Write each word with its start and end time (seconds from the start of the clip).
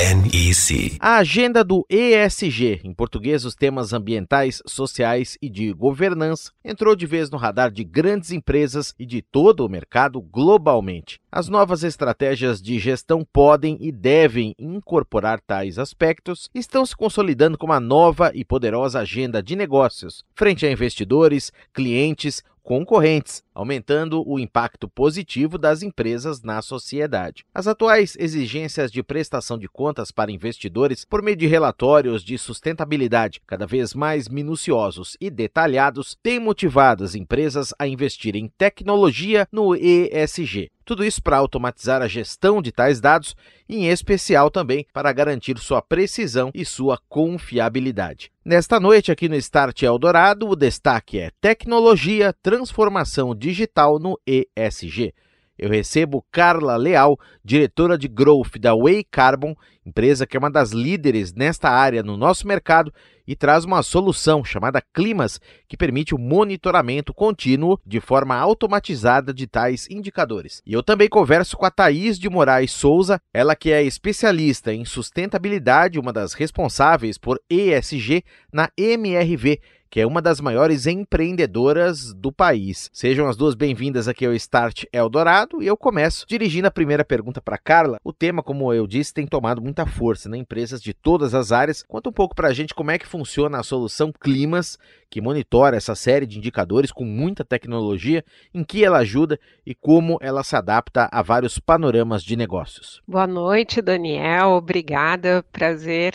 NEC. 0.00 0.96
A 0.98 1.16
agenda 1.16 1.62
do 1.62 1.84
ESG, 1.90 2.80
em 2.82 2.94
português 2.94 3.44
os 3.44 3.54
temas 3.54 3.92
ambientais, 3.92 4.62
sociais 4.66 5.36
e 5.42 5.50
de 5.50 5.74
governança, 5.74 6.52
entrou 6.64 6.96
de 6.96 7.04
vez 7.04 7.28
no 7.28 7.36
radar 7.36 7.70
de 7.70 7.84
grandes 7.84 8.32
empresas 8.32 8.94
e 8.98 9.04
de 9.04 9.20
todo 9.20 9.60
o 9.60 9.68
mercado 9.68 10.18
globalmente. 10.22 11.20
As 11.30 11.48
novas 11.48 11.84
estratégias 11.84 12.62
de 12.62 12.78
gestão 12.78 13.26
podem 13.30 13.76
e 13.78 13.92
devem 13.92 14.54
incorporar 14.58 15.38
tais 15.38 15.78
aspectos 15.78 16.48
e 16.54 16.60
estão 16.60 16.86
se 16.86 16.96
consolidando 16.96 17.58
como 17.58 17.74
uma 17.74 17.78
nova 17.78 18.32
e 18.34 18.42
poderosa 18.42 19.00
agenda 19.00 19.42
de 19.42 19.54
negócios, 19.54 20.24
frente 20.34 20.64
a 20.64 20.72
investidores, 20.72 21.52
clientes, 21.74 22.42
concorrentes, 22.70 23.42
aumentando 23.52 24.22
o 24.24 24.38
impacto 24.38 24.88
positivo 24.88 25.58
das 25.58 25.82
empresas 25.82 26.40
na 26.40 26.62
sociedade. 26.62 27.44
As 27.52 27.66
atuais 27.66 28.16
exigências 28.16 28.92
de 28.92 29.02
prestação 29.02 29.58
de 29.58 29.68
contas 29.68 30.12
para 30.12 30.30
investidores 30.30 31.04
por 31.04 31.20
meio 31.20 31.36
de 31.36 31.48
relatórios 31.48 32.22
de 32.22 32.38
sustentabilidade 32.38 33.42
cada 33.44 33.66
vez 33.66 33.92
mais 33.92 34.28
minuciosos 34.28 35.16
e 35.20 35.28
detalhados 35.30 36.16
têm 36.22 36.38
motivado 36.38 37.02
as 37.02 37.16
empresas 37.16 37.74
a 37.76 37.88
investir 37.88 38.36
em 38.36 38.46
tecnologia 38.46 39.48
no 39.50 39.74
ESG. 39.74 40.70
Tudo 40.90 41.04
isso 41.04 41.22
para 41.22 41.36
automatizar 41.36 42.02
a 42.02 42.08
gestão 42.08 42.60
de 42.60 42.72
tais 42.72 43.00
dados, 43.00 43.36
em 43.68 43.86
especial 43.86 44.50
também 44.50 44.84
para 44.92 45.12
garantir 45.12 45.56
sua 45.56 45.80
precisão 45.80 46.50
e 46.52 46.64
sua 46.64 46.98
confiabilidade. 47.08 48.32
Nesta 48.44 48.80
noite, 48.80 49.12
aqui 49.12 49.28
no 49.28 49.36
Start 49.36 49.84
Eldorado, 49.84 50.48
o 50.48 50.56
destaque 50.56 51.20
é 51.20 51.30
Tecnologia, 51.40 52.34
Transformação 52.42 53.36
Digital 53.36 54.00
no 54.00 54.18
ESG. 54.26 55.14
Eu 55.56 55.70
recebo 55.70 56.26
Carla 56.32 56.74
Leal, 56.74 57.16
diretora 57.44 57.96
de 57.96 58.08
Growth 58.08 58.58
da 58.58 58.74
Way 58.74 59.04
Carbon, 59.08 59.54
empresa 59.86 60.26
que 60.26 60.36
é 60.36 60.40
uma 60.40 60.50
das 60.50 60.72
líderes 60.72 61.32
nesta 61.32 61.70
área 61.70 62.02
no 62.02 62.16
nosso 62.16 62.48
mercado 62.48 62.92
e 63.30 63.36
traz 63.36 63.64
uma 63.64 63.80
solução 63.80 64.44
chamada 64.44 64.82
Climas, 64.92 65.40
que 65.68 65.76
permite 65.76 66.16
o 66.16 66.18
monitoramento 66.18 67.14
contínuo 67.14 67.78
de 67.86 68.00
forma 68.00 68.34
automatizada 68.34 69.32
de 69.32 69.46
tais 69.46 69.86
indicadores. 69.88 70.60
E 70.66 70.72
eu 70.72 70.82
também 70.82 71.08
converso 71.08 71.56
com 71.56 71.64
a 71.64 71.70
Thaís 71.70 72.18
de 72.18 72.28
Moraes 72.28 72.72
Souza, 72.72 73.20
ela 73.32 73.54
que 73.54 73.70
é 73.70 73.84
especialista 73.84 74.74
em 74.74 74.84
sustentabilidade, 74.84 75.96
uma 75.96 76.12
das 76.12 76.32
responsáveis 76.32 77.18
por 77.18 77.40
ESG 77.48 78.24
na 78.52 78.68
MRV 78.76 79.60
que 79.90 80.00
é 80.00 80.06
uma 80.06 80.22
das 80.22 80.40
maiores 80.40 80.86
empreendedoras 80.86 82.14
do 82.14 82.30
país. 82.30 82.88
Sejam 82.92 83.26
as 83.28 83.36
duas 83.36 83.56
bem-vindas 83.56 84.06
aqui 84.06 84.24
ao 84.24 84.32
Start 84.34 84.84
Eldorado 84.92 85.60
e 85.60 85.66
eu 85.66 85.76
começo 85.76 86.24
dirigindo 86.28 86.68
a 86.68 86.70
primeira 86.70 87.04
pergunta 87.04 87.42
para 87.42 87.58
Carla. 87.58 87.98
O 88.04 88.12
tema, 88.12 88.40
como 88.40 88.72
eu 88.72 88.86
disse, 88.86 89.12
tem 89.12 89.26
tomado 89.26 89.60
muita 89.60 89.84
força 89.84 90.28
né? 90.28 90.38
empresas 90.38 90.80
de 90.80 90.94
todas 90.94 91.34
as 91.34 91.50
áreas. 91.50 91.82
Conta 91.82 92.08
um 92.08 92.12
pouco 92.12 92.36
para 92.36 92.46
a 92.46 92.52
gente 92.52 92.72
como 92.72 92.92
é 92.92 92.98
que 92.98 93.06
funciona 93.06 93.58
a 93.58 93.64
solução 93.64 94.12
Climas, 94.12 94.78
que 95.10 95.20
monitora 95.20 95.76
essa 95.76 95.96
série 95.96 96.24
de 96.24 96.38
indicadores 96.38 96.92
com 96.92 97.04
muita 97.04 97.44
tecnologia, 97.44 98.24
em 98.54 98.62
que 98.62 98.84
ela 98.84 98.98
ajuda 98.98 99.40
e 99.66 99.74
como 99.74 100.18
ela 100.20 100.44
se 100.44 100.54
adapta 100.54 101.08
a 101.10 101.20
vários 101.20 101.58
panoramas 101.58 102.22
de 102.22 102.36
negócios. 102.36 103.02
Boa 103.08 103.26
noite, 103.26 103.82
Daniel. 103.82 104.50
Obrigada. 104.50 105.44
Prazer 105.50 106.14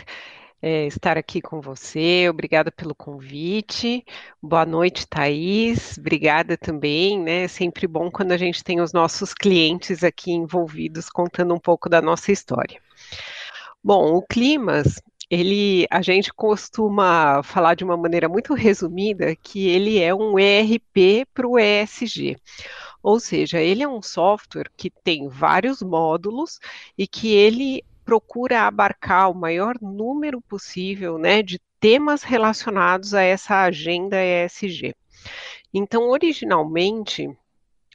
é, 0.65 0.87
estar 0.87 1.15
aqui 1.15 1.43
com 1.43 1.61
você. 1.61 2.27
Obrigada 2.27 2.71
pelo 2.71 2.95
convite. 2.95 4.03
Boa 4.41 4.65
noite, 4.65 5.05
Thaís. 5.07 5.95
Obrigada 5.99 6.57
também, 6.57 7.19
né? 7.21 7.43
É 7.43 7.47
sempre 7.47 7.85
bom 7.85 8.09
quando 8.09 8.31
a 8.31 8.37
gente 8.37 8.63
tem 8.63 8.81
os 8.81 8.91
nossos 8.91 9.31
clientes 9.31 10.03
aqui 10.03 10.31
envolvidos 10.31 11.07
contando 11.07 11.53
um 11.53 11.59
pouco 11.59 11.87
da 11.87 12.01
nossa 12.01 12.31
história. 12.31 12.81
Bom, 13.83 14.15
o 14.15 14.23
Climas, 14.23 14.99
ele, 15.29 15.85
a 15.91 16.01
gente 16.01 16.33
costuma 16.33 17.43
falar 17.43 17.75
de 17.75 17.83
uma 17.83 17.95
maneira 17.95 18.27
muito 18.27 18.55
resumida 18.55 19.35
que 19.35 19.67
ele 19.67 19.99
é 19.99 20.15
um 20.15 20.39
ERP 20.39 21.27
para 21.31 21.47
o 21.47 21.59
ESG. 21.59 22.37
Ou 23.03 23.19
seja, 23.19 23.61
ele 23.61 23.83
é 23.83 23.87
um 23.87 24.01
software 24.01 24.71
que 24.75 24.89
tem 24.89 25.27
vários 25.29 25.83
módulos 25.83 26.59
e 26.97 27.05
que 27.05 27.31
ele 27.31 27.83
procura 28.05 28.61
abarcar 28.61 29.31
o 29.31 29.35
maior 29.35 29.75
número 29.81 30.39
possível 30.39 31.17
né, 31.17 31.41
de 31.41 31.59
temas 31.79 32.23
relacionados 32.23 33.13
a 33.13 33.21
essa 33.21 33.63
agenda 33.63 34.17
ESG. 34.23 34.95
Então, 35.73 36.09
originalmente, 36.09 37.27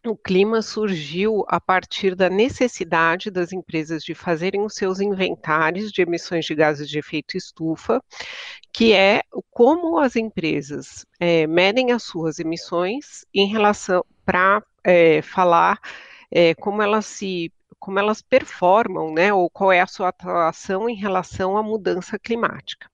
o 0.06 0.16
clima 0.16 0.62
surgiu 0.62 1.44
a 1.46 1.60
partir 1.60 2.14
da 2.14 2.28
necessidade 2.30 3.30
das 3.30 3.52
empresas 3.52 4.02
de 4.02 4.14
fazerem 4.14 4.62
os 4.62 4.74
seus 4.74 5.00
inventários 5.00 5.92
de 5.92 6.02
emissões 6.02 6.44
de 6.44 6.54
gases 6.54 6.88
de 6.88 6.98
efeito 6.98 7.36
estufa, 7.36 8.02
que 8.72 8.92
é 8.92 9.22
como 9.50 9.98
as 9.98 10.16
empresas 10.16 11.06
é, 11.18 11.46
medem 11.46 11.92
as 11.92 12.02
suas 12.02 12.38
emissões 12.38 13.24
em 13.34 13.46
relação 13.46 14.04
para 14.24 14.62
é, 14.82 15.20
falar 15.20 15.78
é, 16.30 16.54
como 16.54 16.80
elas 16.80 17.04
se 17.06 17.52
como 17.80 17.98
elas 17.98 18.20
performam, 18.20 19.12
né, 19.12 19.32
ou 19.32 19.48
qual 19.50 19.72
é 19.72 19.80
a 19.80 19.86
sua 19.86 20.08
atuação 20.08 20.88
em 20.88 20.94
relação 20.94 21.56
à 21.56 21.62
mudança 21.62 22.18
climática. 22.18 22.88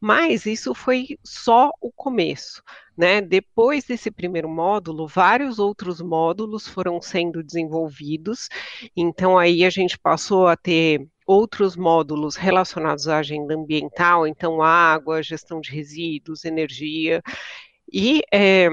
Mas 0.00 0.46
isso 0.46 0.74
foi 0.74 1.18
só 1.22 1.70
o 1.80 1.92
começo. 1.92 2.62
Né? 2.96 3.20
Depois 3.20 3.84
desse 3.84 4.10
primeiro 4.10 4.48
módulo, 4.48 5.06
vários 5.06 5.58
outros 5.58 6.00
módulos 6.00 6.66
foram 6.66 7.02
sendo 7.02 7.42
desenvolvidos, 7.42 8.48
então 8.96 9.36
aí 9.36 9.64
a 9.64 9.70
gente 9.70 9.98
passou 9.98 10.46
a 10.46 10.56
ter 10.56 11.06
outros 11.26 11.76
módulos 11.76 12.36
relacionados 12.36 13.08
à 13.08 13.18
agenda 13.18 13.54
ambiental, 13.54 14.26
então 14.26 14.62
água, 14.62 15.22
gestão 15.22 15.60
de 15.60 15.72
resíduos, 15.72 16.44
energia, 16.44 17.20
e 17.92 18.22
é, 18.32 18.68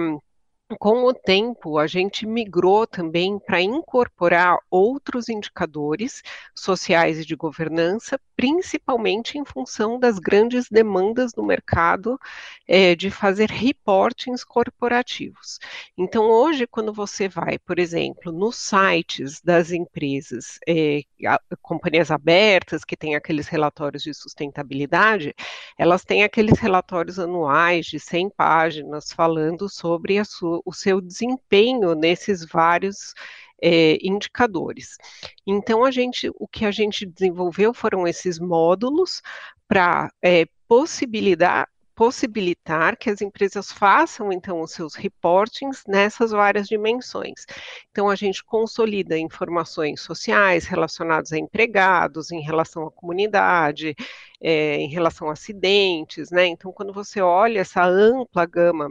com 0.79 1.05
o 1.05 1.13
tempo, 1.13 1.77
a 1.77 1.87
gente 1.87 2.25
migrou 2.25 2.87
também 2.87 3.37
para 3.39 3.61
incorporar 3.61 4.57
outros 4.69 5.29
indicadores 5.29 6.21
sociais 6.55 7.19
e 7.19 7.25
de 7.25 7.35
governança, 7.35 8.19
principalmente 8.35 9.37
em 9.37 9.45
função 9.45 9.99
das 9.99 10.17
grandes 10.17 10.67
demandas 10.69 11.31
do 11.33 11.43
mercado 11.43 12.19
é, 12.67 12.95
de 12.95 13.11
fazer 13.11 13.49
reportings 13.49 14.43
corporativos. 14.43 15.59
Então, 15.97 16.29
hoje, 16.29 16.65
quando 16.65 16.93
você 16.93 17.27
vai, 17.27 17.59
por 17.59 17.77
exemplo, 17.77 18.31
nos 18.31 18.55
sites 18.55 19.41
das 19.41 19.71
empresas, 19.71 20.59
é, 20.67 21.01
companhias 21.61 22.11
abertas, 22.11 22.83
que 22.83 22.97
têm 22.97 23.15
aqueles 23.15 23.47
relatórios 23.47 24.03
de 24.03 24.13
sustentabilidade, 24.13 25.35
elas 25.77 26.03
têm 26.03 26.23
aqueles 26.23 26.57
relatórios 26.59 27.19
anuais 27.19 27.85
de 27.85 27.99
100 27.99 28.29
páginas 28.31 29.11
falando 29.11 29.69
sobre 29.69 30.17
a 30.17 30.25
sua 30.25 30.60
o 30.65 30.73
seu 30.73 31.01
desempenho 31.01 31.95
nesses 31.95 32.45
vários 32.45 33.13
é, 33.61 33.97
indicadores. 34.01 34.97
Então, 35.45 35.85
a 35.85 35.91
gente, 35.91 36.31
o 36.39 36.47
que 36.47 36.65
a 36.65 36.71
gente 36.71 37.05
desenvolveu 37.05 37.73
foram 37.73 38.07
esses 38.07 38.39
módulos 38.39 39.21
para 39.67 40.11
é, 40.21 40.45
possibilitar 40.67 41.67
possibilitar 42.01 42.97
que 42.97 43.11
as 43.11 43.21
empresas 43.21 43.71
façam 43.71 44.31
então 44.31 44.59
os 44.61 44.71
seus 44.71 44.95
reportings 44.95 45.83
nessas 45.87 46.31
várias 46.31 46.67
dimensões. 46.67 47.45
Então 47.91 48.09
a 48.09 48.15
gente 48.15 48.43
consolida 48.43 49.19
informações 49.19 50.01
sociais 50.01 50.65
relacionadas 50.65 51.31
a 51.31 51.37
empregados, 51.37 52.31
em 52.31 52.41
relação 52.41 52.87
à 52.87 52.91
comunidade, 52.91 53.93
é, 54.41 54.77
em 54.77 54.89
relação 54.89 55.29
a 55.29 55.33
acidentes, 55.33 56.31
né? 56.31 56.47
Então 56.47 56.73
quando 56.73 56.91
você 56.91 57.21
olha 57.21 57.59
essa 57.59 57.85
ampla 57.85 58.47
gama 58.47 58.89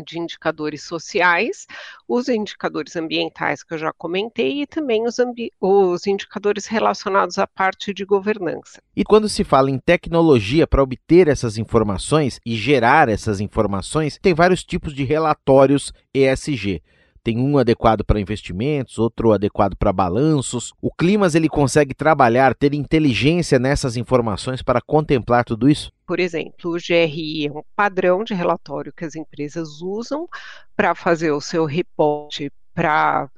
de 0.00 0.18
indicadores 0.18 0.82
sociais, 0.82 1.66
os 2.08 2.28
indicadores 2.28 2.96
ambientais 2.96 3.62
que 3.62 3.74
eu 3.74 3.78
já 3.78 3.92
comentei 3.92 4.62
e 4.62 4.66
também 4.66 5.06
os, 5.06 5.16
os 5.60 6.06
indicadores 6.06 6.66
relacionados 6.66 7.38
à 7.38 7.46
parte 7.46 7.92
de 7.92 8.04
governança. 8.04 8.82
E 8.96 9.04
quando 9.04 9.28
se 9.28 9.44
fala 9.44 9.70
em 9.70 9.78
tecnologia 9.78 10.66
para 10.66 10.82
obter 10.82 11.28
essas 11.28 11.58
informações 11.58 12.40
e 12.44 12.56
gerar 12.56 13.08
essas 13.08 13.40
informações, 13.40 14.18
tem 14.20 14.34
vários 14.34 14.64
tipos 14.64 14.94
de 14.94 15.04
relatórios 15.04 15.92
ESG. 16.14 16.82
Tem 17.22 17.38
um 17.38 17.58
adequado 17.58 18.04
para 18.04 18.20
investimentos, 18.20 18.98
outro 18.98 19.32
adequado 19.32 19.76
para 19.76 19.92
balanços. 19.92 20.72
O 20.80 20.92
Climas 20.92 21.34
ele 21.34 21.48
consegue 21.48 21.94
trabalhar, 21.94 22.54
ter 22.54 22.74
inteligência 22.74 23.58
nessas 23.58 23.96
informações 23.96 24.62
para 24.62 24.80
contemplar 24.80 25.44
tudo 25.44 25.68
isso? 25.68 25.92
Por 26.06 26.18
exemplo, 26.18 26.72
o 26.72 26.78
GRI 26.78 27.46
é 27.46 27.52
um 27.52 27.62
padrão 27.76 28.24
de 28.24 28.34
relatório 28.34 28.92
que 28.92 29.04
as 29.04 29.14
empresas 29.14 29.80
usam 29.80 30.28
para 30.76 30.94
fazer 30.94 31.30
o 31.30 31.40
seu 31.40 31.64
reporte 31.64 32.50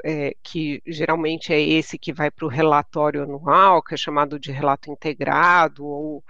é, 0.04 0.36
que 0.42 0.80
geralmente 0.86 1.52
é 1.52 1.60
esse 1.60 1.98
que 1.98 2.12
vai 2.12 2.30
para 2.30 2.46
o 2.46 2.48
relatório 2.48 3.22
anual, 3.22 3.82
que 3.82 3.94
é 3.94 3.96
chamado 3.96 4.38
de 4.38 4.52
relato 4.52 4.90
integrado 4.90 5.84
ou 5.84 6.22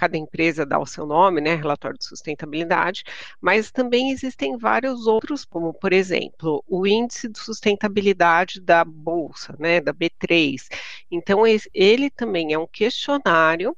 cada 0.00 0.16
empresa 0.16 0.64
dá 0.64 0.78
o 0.78 0.86
seu 0.86 1.04
nome, 1.04 1.42
né, 1.42 1.54
relatório 1.54 1.98
de 1.98 2.06
sustentabilidade, 2.06 3.04
mas 3.38 3.70
também 3.70 4.10
existem 4.10 4.56
vários 4.56 5.06
outros, 5.06 5.44
como 5.44 5.74
por 5.74 5.92
exemplo, 5.92 6.64
o 6.66 6.86
índice 6.86 7.28
de 7.28 7.38
sustentabilidade 7.38 8.62
da 8.62 8.82
bolsa, 8.82 9.54
né, 9.58 9.78
da 9.78 9.92
B3. 9.92 10.68
Então 11.10 11.42
ele 11.74 12.08
também 12.08 12.54
é 12.54 12.58
um 12.58 12.66
questionário 12.66 13.76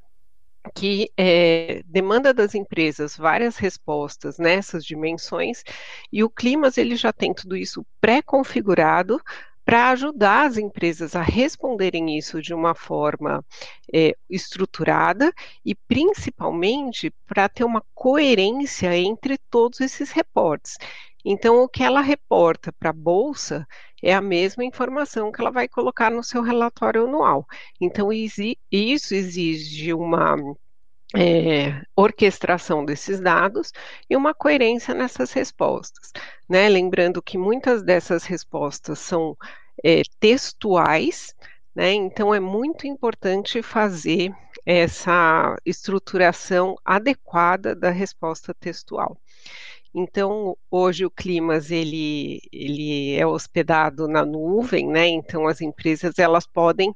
que 0.77 1.11
é, 1.17 1.83
demanda 1.87 2.33
das 2.33 2.55
empresas 2.55 3.17
várias 3.17 3.57
respostas 3.57 4.39
nessas 4.39 4.85
dimensões 4.85 5.65
e 6.13 6.23
o 6.23 6.31
Climas 6.31 6.79
ele 6.79 6.95
já 6.95 7.13
tem 7.13 7.35
tudo 7.35 7.57
isso 7.57 7.85
pré-configurado 8.01 9.21
para 9.65 9.91
ajudar 9.91 10.47
as 10.47 10.57
empresas 10.57 11.15
a 11.15 11.23
responderem 11.23 12.17
isso 12.17 12.43
de 12.43 12.53
uma 12.53 12.75
forma 12.75 13.45
é, 13.93 14.17
estruturada 14.29 15.33
e, 15.65 15.75
principalmente, 15.75 17.11
para 17.27 17.49
ter 17.49 17.65
uma 17.65 17.83
coerência 17.95 18.97
entre 18.97 19.39
todos 19.51 19.81
esses 19.81 20.11
reportes. 20.11 20.77
Então, 21.25 21.63
o 21.63 21.69
que 21.69 21.83
ela 21.83 22.01
reporta 22.01 22.73
para 22.73 22.91
a 22.91 22.93
Bolsa 22.93 23.67
é 24.03 24.13
a 24.13 24.21
mesma 24.21 24.65
informação 24.65 25.31
que 25.31 25.41
ela 25.41 25.51
vai 25.51 25.69
colocar 25.69 26.11
no 26.11 26.25
seu 26.25 26.43
relatório 26.43 27.05
anual. 27.05 27.47
Então, 27.81 28.13
isso 28.13 29.15
exige 29.15 29.95
uma 29.95 30.37
é, 31.17 31.83
orquestração 31.95 32.85
desses 32.85 33.21
dados 33.21 33.73
e 34.09 34.17
uma 34.17 34.35
coerência 34.35 34.95
nessas 34.95 35.33
respostas. 35.33 36.13
Né? 36.49 36.69
Lembrando 36.69 37.23
que 37.23 37.37
muitas 37.37 37.83
dessas 37.83 38.25
respostas 38.25 38.99
são 38.99 39.37
é, 39.85 40.03
textuais, 40.19 41.35
né? 41.75 41.93
então 41.93 42.35
é 42.35 42.41
muito 42.41 42.87
importante 42.87 43.63
fazer 43.63 44.33
essa 44.65 45.57
estruturação 45.65 46.77
adequada 46.85 47.75
da 47.75 47.91
resposta 47.91 48.55
textual. 48.55 49.17
Então, 49.95 50.57
hoje 50.71 51.05
o 51.05 51.11
Climas 51.11 51.71
ele, 51.71 52.41
ele 52.51 53.15
é 53.15 53.27
hospedado 53.27 54.09
na 54.09 54.25
nuvem, 54.25 54.89
né? 54.89 55.07
Então 55.07 55.47
as 55.47 55.61
empresas 55.61 56.19
elas 56.19 56.47
podem 56.47 56.95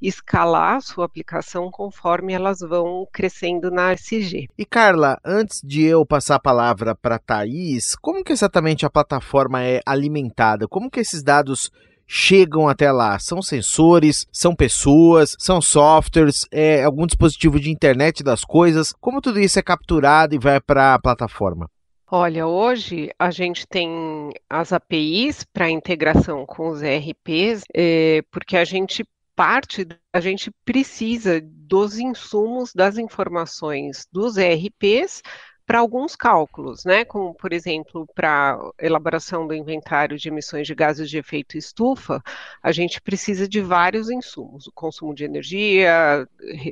escalar 0.00 0.80
sua 0.80 1.04
aplicação 1.04 1.70
conforme 1.70 2.32
elas 2.32 2.60
vão 2.60 3.06
crescendo 3.12 3.70
na 3.70 3.92
SG. 3.92 4.48
E 4.56 4.64
Carla, 4.64 5.18
antes 5.22 5.60
de 5.62 5.82
eu 5.84 6.06
passar 6.06 6.36
a 6.36 6.40
palavra 6.40 6.94
para 6.94 7.18
Thaís, 7.18 7.94
como 7.94 8.24
que 8.24 8.32
exatamente 8.32 8.86
a 8.86 8.90
plataforma 8.90 9.62
é 9.62 9.80
alimentada? 9.84 10.66
Como 10.66 10.90
que 10.90 11.00
esses 11.00 11.22
dados 11.22 11.70
chegam 12.06 12.66
até 12.66 12.90
lá? 12.90 13.18
São 13.18 13.42
sensores, 13.42 14.26
são 14.32 14.56
pessoas, 14.56 15.36
são 15.38 15.60
softwares, 15.60 16.46
é 16.50 16.82
algum 16.82 17.06
dispositivo 17.06 17.60
de 17.60 17.70
internet 17.70 18.24
das 18.24 18.42
coisas? 18.42 18.94
Como 18.98 19.20
tudo 19.20 19.38
isso 19.38 19.58
é 19.58 19.62
capturado 19.62 20.34
e 20.34 20.38
vai 20.38 20.58
para 20.60 20.94
a 20.94 20.98
plataforma? 20.98 21.68
Olha, 22.10 22.46
hoje 22.46 23.10
a 23.18 23.30
gente 23.30 23.66
tem 23.66 24.32
as 24.48 24.72
APIs 24.72 25.44
para 25.44 25.68
integração 25.68 26.46
com 26.46 26.70
os 26.70 26.80
ERPs, 26.82 27.64
é, 27.74 28.22
porque 28.30 28.56
a 28.56 28.64
gente 28.64 29.04
parte, 29.36 29.86
a 30.10 30.18
gente 30.18 30.50
precisa 30.64 31.38
dos 31.42 31.98
insumos, 31.98 32.72
das 32.72 32.96
informações 32.96 34.08
dos 34.10 34.38
ERPs 34.38 35.22
para 35.66 35.80
alguns 35.80 36.16
cálculos, 36.16 36.82
né? 36.86 37.04
Como, 37.04 37.34
por 37.34 37.52
exemplo, 37.52 38.08
para 38.14 38.58
elaboração 38.80 39.46
do 39.46 39.54
inventário 39.54 40.16
de 40.16 40.28
emissões 40.28 40.66
de 40.66 40.74
gases 40.74 41.10
de 41.10 41.18
efeito 41.18 41.58
estufa, 41.58 42.22
a 42.62 42.72
gente 42.72 43.02
precisa 43.02 43.46
de 43.46 43.60
vários 43.60 44.08
insumos, 44.08 44.66
o 44.66 44.72
consumo 44.72 45.14
de 45.14 45.24
energia, 45.24 46.26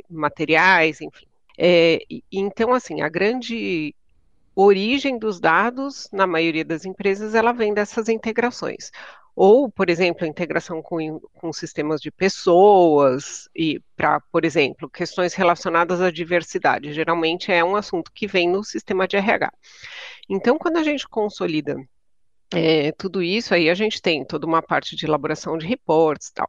materiais, 0.08 1.02
enfim. 1.02 1.26
É, 1.58 1.98
então, 2.32 2.72
assim, 2.72 3.02
a 3.02 3.08
grande 3.10 3.94
origem 4.56 5.18
dos 5.18 5.38
dados, 5.38 6.08
na 6.10 6.26
maioria 6.26 6.64
das 6.64 6.86
empresas, 6.86 7.34
ela 7.34 7.52
vem 7.52 7.74
dessas 7.74 8.08
integrações. 8.08 8.90
Ou, 9.34 9.70
por 9.70 9.90
exemplo, 9.90 10.24
a 10.24 10.28
integração 10.28 10.80
com, 10.80 11.20
com 11.34 11.52
sistemas 11.52 12.00
de 12.00 12.10
pessoas, 12.10 13.50
e 13.54 13.82
para, 13.94 14.18
por 14.32 14.46
exemplo, 14.46 14.88
questões 14.88 15.34
relacionadas 15.34 16.00
à 16.00 16.10
diversidade. 16.10 16.94
Geralmente 16.94 17.52
é 17.52 17.62
um 17.62 17.76
assunto 17.76 18.10
que 18.14 18.26
vem 18.26 18.48
no 18.48 18.64
sistema 18.64 19.06
de 19.06 19.16
RH. 19.16 19.52
Então, 20.26 20.56
quando 20.56 20.78
a 20.78 20.82
gente 20.82 21.06
consolida 21.06 21.76
é, 22.54 22.92
tudo 22.92 23.22
isso, 23.22 23.52
aí 23.52 23.68
a 23.68 23.74
gente 23.74 24.00
tem 24.00 24.24
toda 24.24 24.46
uma 24.46 24.62
parte 24.62 24.96
de 24.96 25.04
elaboração 25.04 25.58
de 25.58 25.66
reportes 25.66 26.28
e 26.28 26.34
tal. 26.34 26.48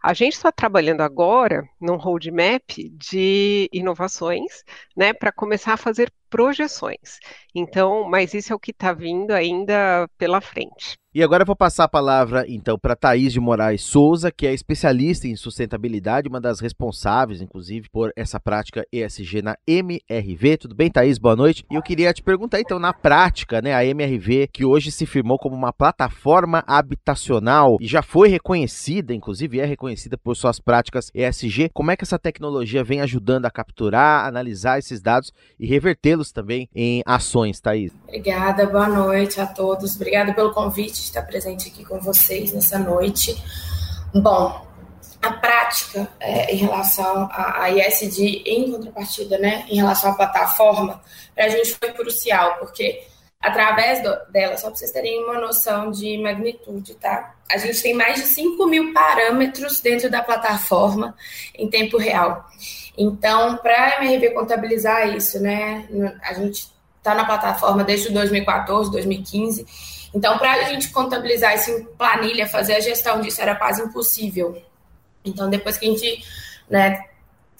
A 0.00 0.14
gente 0.14 0.34
está 0.34 0.52
trabalhando 0.52 1.00
agora 1.00 1.68
num 1.80 1.96
roadmap 1.96 2.70
de 2.92 3.68
inovações, 3.72 4.62
né, 4.96 5.12
para 5.12 5.32
começar 5.32 5.72
a 5.72 5.76
fazer 5.76 6.12
projeções. 6.32 7.20
Então, 7.54 8.08
mas 8.08 8.32
isso 8.32 8.54
é 8.54 8.56
o 8.56 8.58
que 8.58 8.70
está 8.70 8.94
vindo 8.94 9.32
ainda 9.32 10.08
pela 10.16 10.40
frente. 10.40 10.96
E 11.14 11.22
agora 11.22 11.42
eu 11.42 11.46
vou 11.46 11.54
passar 11.54 11.84
a 11.84 11.88
palavra, 11.88 12.46
então, 12.48 12.78
para 12.78 12.96
Thaís 12.96 13.34
de 13.34 13.38
Moraes 13.38 13.82
Souza, 13.82 14.32
que 14.32 14.46
é 14.46 14.54
especialista 14.54 15.28
em 15.28 15.36
sustentabilidade, 15.36 16.26
uma 16.26 16.40
das 16.40 16.58
responsáveis, 16.58 17.42
inclusive, 17.42 17.86
por 17.92 18.10
essa 18.16 18.40
prática 18.40 18.82
ESG 18.90 19.42
na 19.42 19.54
MRV. 19.66 20.56
Tudo 20.56 20.74
bem, 20.74 20.90
Thaís? 20.90 21.18
Boa 21.18 21.36
noite. 21.36 21.66
E 21.70 21.74
eu 21.74 21.82
queria 21.82 22.14
te 22.14 22.22
perguntar, 22.22 22.60
então, 22.60 22.78
na 22.78 22.94
prática, 22.94 23.60
né, 23.60 23.74
a 23.74 23.84
MRV, 23.84 24.48
que 24.50 24.64
hoje 24.64 24.90
se 24.90 25.04
firmou 25.04 25.38
como 25.38 25.54
uma 25.54 25.70
plataforma 25.70 26.64
habitacional 26.66 27.76
e 27.78 27.86
já 27.86 28.00
foi 28.00 28.30
reconhecida, 28.30 29.12
inclusive 29.12 29.60
é 29.60 29.66
reconhecida 29.66 30.16
por 30.16 30.34
suas 30.34 30.58
práticas 30.58 31.10
ESG, 31.12 31.68
como 31.74 31.90
é 31.90 31.96
que 31.96 32.04
essa 32.04 32.18
tecnologia 32.18 32.82
vem 32.82 33.02
ajudando 33.02 33.44
a 33.44 33.50
capturar, 33.50 34.24
analisar 34.24 34.78
esses 34.78 35.02
dados 35.02 35.30
e 35.60 35.66
revertê-los 35.66 36.21
também 36.30 36.68
em 36.74 37.02
ações, 37.06 37.58
Thaís? 37.60 37.90
Obrigada, 38.06 38.66
boa 38.66 38.88
noite 38.88 39.40
a 39.40 39.46
todos. 39.46 39.96
Obrigada 39.96 40.32
pelo 40.34 40.52
convite 40.52 40.94
de 40.94 41.06
estar 41.06 41.22
presente 41.22 41.68
aqui 41.68 41.84
com 41.84 41.98
vocês 41.98 42.52
nessa 42.52 42.78
noite. 42.78 43.42
Bom, 44.14 44.66
a 45.22 45.32
prática 45.32 46.08
é, 46.20 46.52
em 46.52 46.58
relação 46.58 47.28
à 47.32 47.70
ISD, 47.70 48.42
em 48.44 48.72
contrapartida, 48.72 49.38
né, 49.38 49.64
em 49.68 49.76
relação 49.76 50.10
à 50.10 50.14
plataforma, 50.14 51.00
para 51.34 51.46
a 51.46 51.48
gente 51.48 51.76
foi 51.76 51.92
crucial, 51.92 52.56
porque 52.58 53.02
através 53.42 54.00
do, 54.02 54.16
dela, 54.30 54.56
só 54.56 54.68
para 54.68 54.76
vocês 54.76 54.92
terem 54.92 55.24
uma 55.24 55.40
noção 55.40 55.90
de 55.90 56.16
magnitude, 56.18 56.94
tá? 56.94 57.34
A 57.50 57.58
gente 57.58 57.82
tem 57.82 57.92
mais 57.92 58.14
de 58.14 58.26
5 58.26 58.64
mil 58.66 58.92
parâmetros 58.94 59.80
dentro 59.80 60.08
da 60.08 60.22
plataforma 60.22 61.14
em 61.52 61.68
tempo 61.68 61.98
real. 61.98 62.48
Então, 62.96 63.56
para 63.56 63.96
a 63.98 64.04
MRV 64.04 64.30
contabilizar 64.30 65.14
isso, 65.16 65.40
né, 65.40 65.88
a 66.22 66.34
gente 66.34 66.70
está 66.98 67.14
na 67.16 67.24
plataforma 67.24 67.82
desde 67.82 68.10
2014, 68.10 68.92
2015. 68.92 69.66
Então, 70.14 70.38
para 70.38 70.52
a 70.52 70.64
gente 70.64 70.90
contabilizar 70.90 71.54
isso 71.54 71.70
em 71.70 71.84
planilha, 71.84 72.46
fazer 72.46 72.76
a 72.76 72.80
gestão 72.80 73.20
disso 73.20 73.42
era 73.42 73.56
quase 73.56 73.82
impossível. 73.82 74.62
Então, 75.24 75.50
depois 75.50 75.76
que 75.76 75.86
a 75.86 75.90
gente 75.90 76.24
né, 76.70 77.02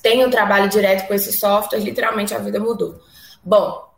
tem 0.00 0.24
um 0.24 0.30
trabalho 0.30 0.68
direto 0.68 1.08
com 1.08 1.14
esse 1.14 1.32
software, 1.32 1.80
literalmente 1.80 2.34
a 2.34 2.38
vida 2.38 2.60
mudou. 2.60 3.00
Bom, 3.42 3.90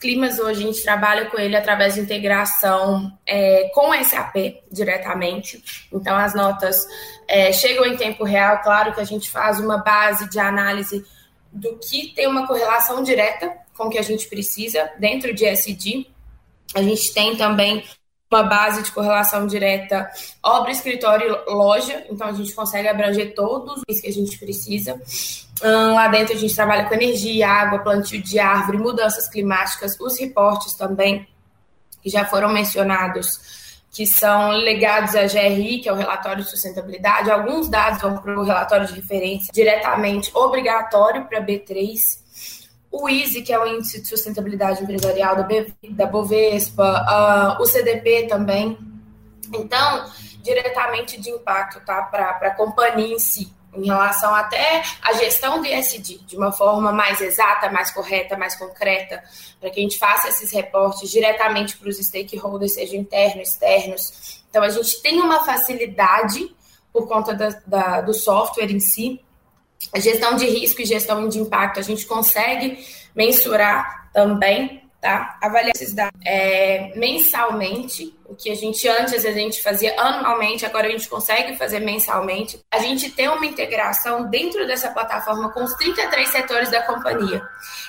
climas 0.00 0.38
hoje 0.38 0.62
a 0.62 0.66
gente 0.66 0.82
trabalha 0.82 1.26
com 1.26 1.38
ele 1.38 1.54
através 1.54 1.94
de 1.94 2.00
integração 2.00 3.12
é, 3.26 3.70
com 3.74 3.92
SAP 4.02 4.34
diretamente. 4.72 5.62
Então, 5.92 6.16
as 6.16 6.34
notas 6.34 6.86
é, 7.28 7.52
chegam 7.52 7.84
em 7.84 7.96
tempo 7.96 8.24
real. 8.24 8.62
Claro 8.62 8.94
que 8.94 9.00
a 9.00 9.04
gente 9.04 9.30
faz 9.30 9.60
uma 9.60 9.76
base 9.76 10.28
de 10.30 10.40
análise 10.40 11.04
do 11.52 11.78
que 11.78 12.14
tem 12.14 12.26
uma 12.26 12.46
correlação 12.46 13.02
direta 13.02 13.52
com 13.76 13.84
o 13.84 13.90
que 13.90 13.98
a 13.98 14.02
gente 14.02 14.26
precisa 14.26 14.90
dentro 14.98 15.34
de 15.34 15.44
SD. 15.44 16.06
A 16.74 16.82
gente 16.82 17.12
tem 17.12 17.36
também 17.36 17.84
uma 18.30 18.44
base 18.44 18.82
de 18.82 18.92
correlação 18.92 19.46
direta 19.46 20.08
obra, 20.42 20.70
escritório 20.70 21.26
e 21.46 21.50
loja, 21.52 22.06
então 22.08 22.28
a 22.28 22.32
gente 22.32 22.52
consegue 22.54 22.86
abranger 22.86 23.34
todos 23.34 23.82
os 23.88 24.00
que 24.00 24.06
a 24.06 24.12
gente 24.12 24.38
precisa. 24.38 25.00
Lá 25.62 26.08
dentro 26.08 26.34
a 26.34 26.38
gente 26.38 26.54
trabalha 26.54 26.84
com 26.84 26.94
energia, 26.94 27.48
água, 27.48 27.80
plantio 27.80 28.22
de 28.22 28.38
árvore, 28.38 28.78
mudanças 28.78 29.28
climáticas, 29.28 29.98
os 30.00 30.18
reportes 30.18 30.74
também 30.74 31.26
que 32.00 32.08
já 32.08 32.24
foram 32.24 32.48
mencionados, 32.50 33.84
que 33.92 34.06
são 34.06 34.52
legados 34.52 35.16
à 35.16 35.26
GRI, 35.26 35.80
que 35.80 35.88
é 35.88 35.92
o 35.92 35.96
relatório 35.96 36.44
de 36.44 36.48
sustentabilidade. 36.48 37.30
Alguns 37.30 37.68
dados 37.68 38.00
vão 38.00 38.16
para 38.16 38.38
o 38.38 38.44
relatório 38.44 38.86
de 38.86 38.94
referência 38.94 39.52
diretamente 39.52 40.30
obrigatório 40.32 41.26
para 41.26 41.44
B3. 41.44 42.19
O 42.90 43.08
ISE, 43.08 43.42
que 43.42 43.52
é 43.52 43.58
o 43.58 43.66
Índice 43.66 44.02
de 44.02 44.08
Sustentabilidade 44.08 44.82
Empresarial 44.82 45.36
da, 45.36 45.46
da 45.90 46.06
Bovespa, 46.06 47.56
uh, 47.58 47.62
o 47.62 47.66
CDP 47.66 48.26
também. 48.28 48.76
Então, 49.54 50.10
diretamente 50.42 51.20
de 51.20 51.30
impacto 51.30 51.84
tá, 51.84 52.02
para 52.02 52.30
a 52.30 52.54
companhia 52.54 53.14
em 53.14 53.18
si 53.18 53.52
em 53.74 53.86
relação 53.86 54.34
até 54.34 54.82
à 55.00 55.12
gestão 55.12 55.60
do 55.60 55.66
ISD, 55.66 56.18
de 56.26 56.36
uma 56.36 56.50
forma 56.50 56.92
mais 56.92 57.20
exata, 57.20 57.70
mais 57.70 57.90
correta, 57.90 58.36
mais 58.36 58.56
concreta, 58.56 59.22
para 59.60 59.70
que 59.70 59.78
a 59.78 59.82
gente 59.82 59.98
faça 59.98 60.28
esses 60.28 60.50
reportes 60.52 61.10
diretamente 61.10 61.76
para 61.76 61.88
os 61.88 61.96
stakeholders, 61.96 62.74
sejam 62.74 63.00
internos, 63.00 63.48
externos. 63.48 64.42
Então, 64.48 64.62
a 64.62 64.68
gente 64.68 65.00
tem 65.02 65.20
uma 65.20 65.44
facilidade 65.44 66.54
por 66.92 67.06
conta 67.06 67.34
da, 67.34 67.48
da, 67.66 68.00
do 68.00 68.12
software 68.12 68.70
em 68.70 68.80
si. 68.80 69.20
A 69.94 69.98
gestão 69.98 70.36
de 70.36 70.46
risco 70.46 70.82
e 70.82 70.84
gestão 70.84 71.28
de 71.28 71.38
impacto, 71.38 71.80
a 71.80 71.82
gente 71.82 72.06
consegue 72.06 72.78
mensurar 73.14 74.10
também 74.12 74.80
tá? 75.00 75.38
Avaliar 75.40 75.72
esses 75.74 75.94
dados 75.94 76.20
é, 76.24 76.92
mensalmente, 76.94 78.14
o 78.26 78.34
que 78.34 78.50
a 78.50 78.54
gente 78.54 78.86
antes 78.86 79.24
a 79.24 79.32
gente 79.32 79.62
fazia 79.62 79.98
anualmente, 79.98 80.66
agora 80.66 80.86
a 80.86 80.90
gente 80.90 81.08
consegue 81.08 81.56
fazer 81.56 81.80
mensalmente. 81.80 82.60
A 82.70 82.78
gente 82.78 83.10
tem 83.10 83.28
uma 83.28 83.46
integração 83.46 84.28
dentro 84.28 84.66
dessa 84.66 84.90
plataforma 84.90 85.50
com 85.52 85.64
os 85.64 85.72
33 85.74 86.28
setores 86.28 86.70
da 86.70 86.82
companhia. 86.82 87.42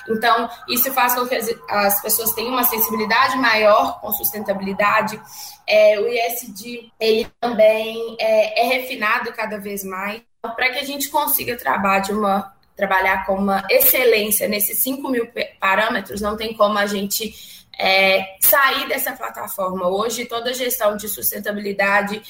Então, 0.08 0.48
isso 0.68 0.92
faz 0.92 1.14
com 1.14 1.26
que 1.26 1.34
as, 1.34 1.48
as 1.68 2.00
pessoas 2.00 2.32
tenham 2.32 2.50
uma 2.50 2.64
sensibilidade 2.64 3.36
maior 3.36 4.00
com 4.00 4.10
sustentabilidade. 4.12 5.20
É, 5.66 6.00
o 6.00 6.08
ISD, 6.08 6.90
ele 6.98 7.28
também 7.38 8.16
é, 8.18 8.62
é 8.62 8.66
refinado 8.66 9.32
cada 9.32 9.58
vez 9.58 9.84
mais 9.84 10.22
para 10.42 10.70
que 10.70 10.78
a 10.80 10.84
gente 10.84 11.08
consiga 11.08 11.56
trabalhar 11.56 12.10
uma 12.10 12.52
trabalhar 12.74 13.26
com 13.26 13.34
uma 13.34 13.62
excelência 13.70 14.48
nesses 14.48 14.78
5 14.78 15.08
mil 15.08 15.28
parâmetros, 15.60 16.20
não 16.20 16.36
tem 16.36 16.54
como 16.54 16.78
a 16.78 16.86
gente 16.86 17.32
é, 17.78 18.36
sair 18.40 18.88
dessa 18.88 19.12
plataforma. 19.12 19.88
Hoje, 19.88 20.24
toda 20.24 20.50
a 20.50 20.54
gestão 20.54 20.96
de 20.96 21.06
sustentabilidade 21.06 22.20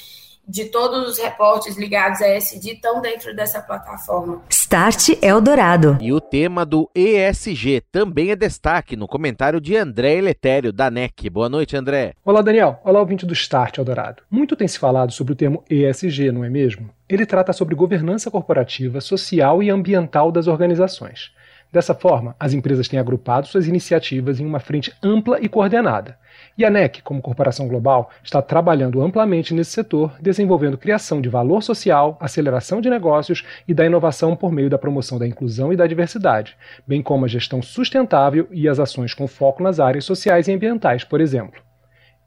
de 0.47 0.65
todos 0.65 1.09
os 1.09 1.17
reportes 1.17 1.77
ligados 1.77 2.21
a 2.21 2.27
SD 2.27 2.73
estão 2.73 3.01
dentro 3.01 3.35
dessa 3.35 3.61
plataforma. 3.61 4.41
Start 4.49 5.09
Eldorado. 5.21 5.97
E 6.01 6.11
o 6.11 6.19
tema 6.19 6.65
do 6.65 6.89
ESG 6.93 7.81
também 7.91 8.31
é 8.31 8.35
destaque 8.35 8.95
no 8.95 9.07
comentário 9.07 9.61
de 9.61 9.75
André 9.77 10.15
Eletério, 10.15 10.73
da 10.73 10.91
NEC. 10.91 11.29
Boa 11.29 11.47
noite, 11.47 11.77
André. 11.77 12.13
Olá, 12.25 12.41
Daniel. 12.41 12.79
Olá, 12.83 12.99
ouvinte 12.99 13.25
do 13.25 13.33
Start 13.33 13.77
Eldorado. 13.77 14.23
Muito 14.29 14.55
tem 14.55 14.67
se 14.67 14.77
falado 14.77 15.11
sobre 15.11 15.33
o 15.33 15.35
termo 15.35 15.63
ESG, 15.69 16.31
não 16.31 16.43
é 16.43 16.49
mesmo? 16.49 16.89
Ele 17.07 17.25
trata 17.25 17.53
sobre 17.53 17.75
governança 17.75 18.29
corporativa, 18.29 18.99
social 18.99 19.63
e 19.63 19.69
ambiental 19.69 20.31
das 20.31 20.47
organizações. 20.47 21.31
Dessa 21.71 21.95
forma, 21.95 22.35
as 22.39 22.53
empresas 22.53 22.87
têm 22.87 22.99
agrupado 22.99 23.47
suas 23.47 23.67
iniciativas 23.67 24.39
em 24.39 24.45
uma 24.45 24.59
frente 24.59 24.93
ampla 25.01 25.39
e 25.41 25.49
coordenada. 25.49 26.17
E 26.55 26.63
a 26.63 26.69
NEC, 26.69 27.01
como 27.01 27.21
corporação 27.21 27.67
global, 27.67 28.11
está 28.23 28.39
trabalhando 28.39 29.01
amplamente 29.01 29.55
nesse 29.55 29.71
setor, 29.71 30.15
desenvolvendo 30.21 30.77
criação 30.77 31.19
de 31.19 31.27
valor 31.27 31.63
social, 31.63 32.15
aceleração 32.19 32.79
de 32.79 32.91
negócios 32.91 33.43
e 33.67 33.73
da 33.73 33.85
inovação 33.85 34.35
por 34.35 34.51
meio 34.51 34.69
da 34.69 34.77
promoção 34.77 35.17
da 35.17 35.25
inclusão 35.25 35.73
e 35.73 35.75
da 35.75 35.87
diversidade, 35.87 36.55
bem 36.85 37.01
como 37.01 37.25
a 37.25 37.27
gestão 37.27 37.59
sustentável 37.59 38.47
e 38.51 38.69
as 38.69 38.79
ações 38.79 39.15
com 39.15 39.27
foco 39.27 39.63
nas 39.63 39.79
áreas 39.79 40.05
sociais 40.05 40.47
e 40.47 40.53
ambientais, 40.53 41.03
por 41.03 41.19
exemplo. 41.19 41.59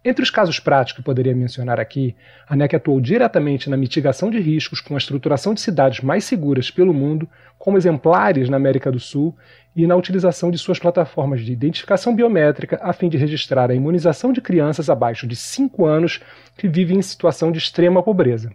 Entre 0.04 0.22
os 0.22 0.30
casos 0.30 0.60
práticos 0.60 0.98
que 0.98 1.04
poderia 1.04 1.34
mencionar 1.34 1.80
aqui, 1.80 2.14
a 2.48 2.54
NEC 2.54 2.76
atuou 2.76 3.00
diretamente 3.00 3.68
na 3.68 3.76
mitigação 3.76 4.30
de 4.30 4.40
riscos 4.40 4.80
com 4.80 4.94
a 4.94 4.98
estruturação 4.98 5.52
de 5.52 5.60
cidades 5.60 6.00
mais 6.00 6.24
seguras 6.24 6.70
pelo 6.70 6.94
mundo, 6.94 7.28
como 7.58 7.76
exemplares 7.76 8.48
na 8.48 8.56
América 8.56 8.90
do 8.90 9.00
Sul, 9.00 9.36
e 9.76 9.86
na 9.86 9.94
utilização 9.94 10.50
de 10.50 10.56
suas 10.56 10.78
plataformas 10.78 11.44
de 11.44 11.52
identificação 11.52 12.16
biométrica 12.16 12.80
a 12.82 12.94
fim 12.94 13.10
de 13.10 13.18
registrar 13.18 13.70
a 13.70 13.74
imunização 13.74 14.32
de 14.32 14.40
crianças 14.40 14.88
abaixo 14.88 15.26
de 15.26 15.36
5 15.36 15.84
anos 15.84 16.22
que 16.56 16.66
vivem 16.66 16.98
em 16.98 17.02
situação 17.02 17.52
de 17.52 17.58
extrema 17.58 18.02
pobreza. 18.02 18.50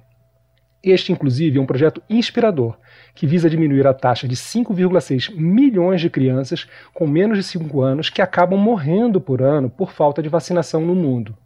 Este, 0.84 1.12
inclusive, 1.12 1.60
é 1.60 1.62
um 1.62 1.66
projeto 1.68 2.02
inspirador, 2.10 2.76
que 3.14 3.28
visa 3.28 3.48
diminuir 3.48 3.86
a 3.86 3.94
taxa 3.94 4.28
de 4.28 4.36
5,6 4.36 5.32
milhões 5.36 6.02
de 6.02 6.10
crianças 6.10 6.68
com 6.92 7.06
menos 7.06 7.38
de 7.38 7.44
5 7.44 7.82
anos 7.82 8.10
que 8.10 8.20
acabam 8.20 8.60
morrendo 8.60 9.22
por 9.22 9.44
ano 9.44 9.70
por 9.70 9.92
falta 9.92 10.24
de 10.24 10.30
vacinação 10.30 10.82
no 10.82 10.96
mundo. 10.96 11.38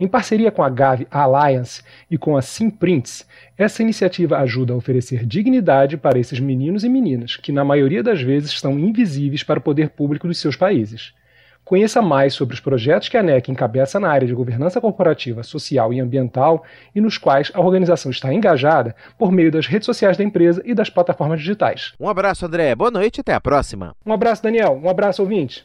Em 0.00 0.08
parceria 0.08 0.50
com 0.50 0.62
a 0.62 0.70
Gavi 0.70 1.06
Alliance 1.10 1.82
e 2.10 2.16
com 2.16 2.34
a 2.34 2.40
Simprints, 2.40 3.26
essa 3.58 3.82
iniciativa 3.82 4.38
ajuda 4.38 4.72
a 4.72 4.76
oferecer 4.76 5.26
dignidade 5.26 5.98
para 5.98 6.18
esses 6.18 6.40
meninos 6.40 6.84
e 6.84 6.88
meninas, 6.88 7.36
que 7.36 7.52
na 7.52 7.62
maioria 7.62 8.02
das 8.02 8.22
vezes 8.22 8.50
estão 8.50 8.78
invisíveis 8.78 9.42
para 9.42 9.58
o 9.58 9.62
poder 9.62 9.90
público 9.90 10.26
dos 10.26 10.38
seus 10.38 10.56
países. 10.56 11.12
Conheça 11.62 12.00
mais 12.00 12.32
sobre 12.32 12.54
os 12.54 12.60
projetos 12.60 13.10
que 13.10 13.16
a 13.18 13.20
ANEC 13.20 13.52
encabeça 13.52 14.00
na 14.00 14.08
área 14.08 14.26
de 14.26 14.32
governança 14.32 14.80
corporativa, 14.80 15.42
social 15.42 15.92
e 15.92 16.00
ambiental 16.00 16.64
e 16.94 17.00
nos 17.00 17.18
quais 17.18 17.52
a 17.54 17.60
organização 17.60 18.10
está 18.10 18.32
engajada 18.32 18.96
por 19.18 19.30
meio 19.30 19.52
das 19.52 19.66
redes 19.66 19.84
sociais 19.84 20.16
da 20.16 20.24
empresa 20.24 20.62
e 20.64 20.72
das 20.72 20.88
plataformas 20.88 21.40
digitais. 21.40 21.92
Um 22.00 22.08
abraço, 22.08 22.46
André. 22.46 22.74
Boa 22.74 22.90
noite 22.90 23.18
e 23.18 23.20
até 23.20 23.34
a 23.34 23.40
próxima. 23.40 23.94
Um 24.04 24.14
abraço, 24.14 24.42
Daniel. 24.42 24.80
Um 24.82 24.88
abraço, 24.88 25.20
ouvinte. 25.20 25.62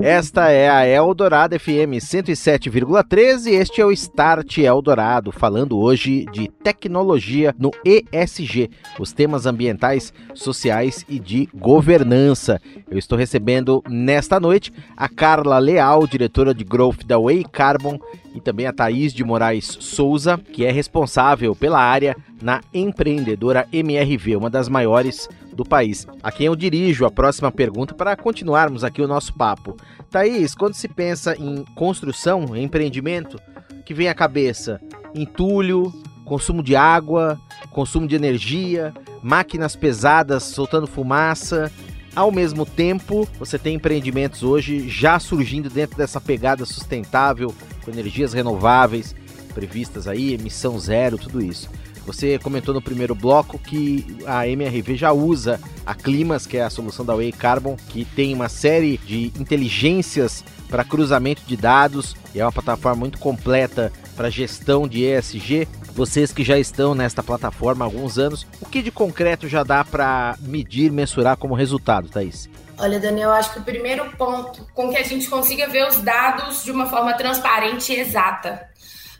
Esta 0.00 0.50
é 0.50 0.68
a 0.68 0.84
Eldorado 0.84 1.58
FM 1.58 1.98
107,13 2.00 3.46
e 3.46 3.54
este 3.54 3.80
é 3.80 3.86
o 3.86 3.92
Start 3.92 4.58
Eldorado, 4.58 5.30
falando 5.30 5.78
hoje 5.78 6.26
de 6.32 6.48
tecnologia 6.48 7.54
no 7.56 7.70
ESG, 7.84 8.68
os 8.98 9.12
temas 9.12 9.46
ambientais, 9.46 10.12
sociais 10.34 11.04
e 11.08 11.20
de 11.20 11.48
governança. 11.54 12.60
Eu 12.90 12.98
estou 12.98 13.16
recebendo 13.16 13.82
nesta 13.88 14.40
noite 14.40 14.72
a 14.96 15.08
Carla 15.08 15.58
Leal, 15.60 16.04
diretora 16.06 16.52
de 16.52 16.64
Growth 16.64 17.04
da 17.06 17.18
Way 17.18 17.44
Carbon, 17.50 17.98
e 18.36 18.40
também 18.40 18.66
a 18.66 18.72
Thaís 18.72 19.14
de 19.14 19.24
Moraes 19.24 19.78
Souza, 19.80 20.38
que 20.52 20.64
é 20.64 20.70
responsável 20.70 21.56
pela 21.56 21.80
área 21.80 22.14
na 22.40 22.60
empreendedora 22.72 23.66
MRV, 23.72 24.36
uma 24.36 24.50
das 24.50 24.68
maiores 24.68 25.26
do 25.54 25.64
país. 25.64 26.06
A 26.22 26.30
quem 26.30 26.46
eu 26.46 26.54
dirijo 26.54 27.06
a 27.06 27.10
próxima 27.10 27.50
pergunta 27.50 27.94
para 27.94 28.14
continuarmos 28.14 28.84
aqui 28.84 29.00
o 29.00 29.08
nosso 29.08 29.32
papo. 29.32 29.74
Thaís, 30.10 30.54
quando 30.54 30.74
se 30.74 30.86
pensa 30.86 31.34
em 31.34 31.64
construção, 31.74 32.54
em 32.54 32.62
empreendimento, 32.62 33.40
que 33.86 33.94
vem 33.94 34.08
à 34.08 34.14
cabeça? 34.14 34.80
Entulho, 35.14 35.90
consumo 36.26 36.62
de 36.62 36.76
água, 36.76 37.40
consumo 37.70 38.06
de 38.06 38.14
energia, 38.14 38.92
máquinas 39.22 39.74
pesadas 39.74 40.42
soltando 40.42 40.86
fumaça. 40.86 41.72
Ao 42.16 42.32
mesmo 42.32 42.64
tempo, 42.64 43.28
você 43.38 43.58
tem 43.58 43.74
empreendimentos 43.74 44.42
hoje 44.42 44.88
já 44.88 45.18
surgindo 45.20 45.68
dentro 45.68 45.98
dessa 45.98 46.18
pegada 46.18 46.64
sustentável, 46.64 47.54
com 47.84 47.90
energias 47.90 48.32
renováveis 48.32 49.14
previstas 49.54 50.08
aí, 50.08 50.32
emissão 50.32 50.78
zero, 50.78 51.18
tudo 51.18 51.42
isso. 51.42 51.68
Você 52.06 52.38
comentou 52.38 52.72
no 52.72 52.80
primeiro 52.80 53.14
bloco 53.14 53.58
que 53.58 54.16
a 54.26 54.48
MRV 54.48 54.96
já 54.96 55.12
usa 55.12 55.60
a 55.84 55.94
Climas, 55.94 56.46
que 56.46 56.56
é 56.56 56.62
a 56.62 56.70
solução 56.70 57.04
da 57.04 57.14
Way 57.14 57.32
Carbon, 57.32 57.76
que 57.88 58.04
tem 58.04 58.32
uma 58.32 58.48
série 58.48 58.96
de 58.96 59.32
inteligências 59.38 60.42
para 60.70 60.84
cruzamento 60.84 61.42
de 61.46 61.56
dados 61.56 62.16
e 62.34 62.40
é 62.40 62.44
uma 62.44 62.52
plataforma 62.52 63.00
muito 63.00 63.18
completa 63.18 63.92
para 64.16 64.30
gestão 64.30 64.88
de 64.88 65.04
ESG. 65.04 65.68
Vocês 65.96 66.30
que 66.30 66.44
já 66.44 66.58
estão 66.58 66.94
nesta 66.94 67.22
plataforma 67.22 67.82
há 67.82 67.86
alguns 67.86 68.18
anos, 68.18 68.46
o 68.60 68.66
que 68.66 68.82
de 68.82 68.90
concreto 68.90 69.48
já 69.48 69.64
dá 69.64 69.82
para 69.82 70.36
medir, 70.40 70.92
mensurar 70.92 71.38
como 71.38 71.54
resultado, 71.54 72.10
Thaís? 72.10 72.50
Olha, 72.76 73.00
Daniel, 73.00 73.32
acho 73.32 73.54
que 73.54 73.60
o 73.60 73.62
primeiro 73.62 74.14
ponto 74.14 74.68
com 74.74 74.90
que 74.90 74.98
a 74.98 75.02
gente 75.02 75.26
consiga 75.26 75.66
ver 75.66 75.88
os 75.88 75.96
dados 76.02 76.62
de 76.62 76.70
uma 76.70 76.84
forma 76.84 77.14
transparente 77.14 77.94
e 77.94 77.98
exata. 77.98 78.68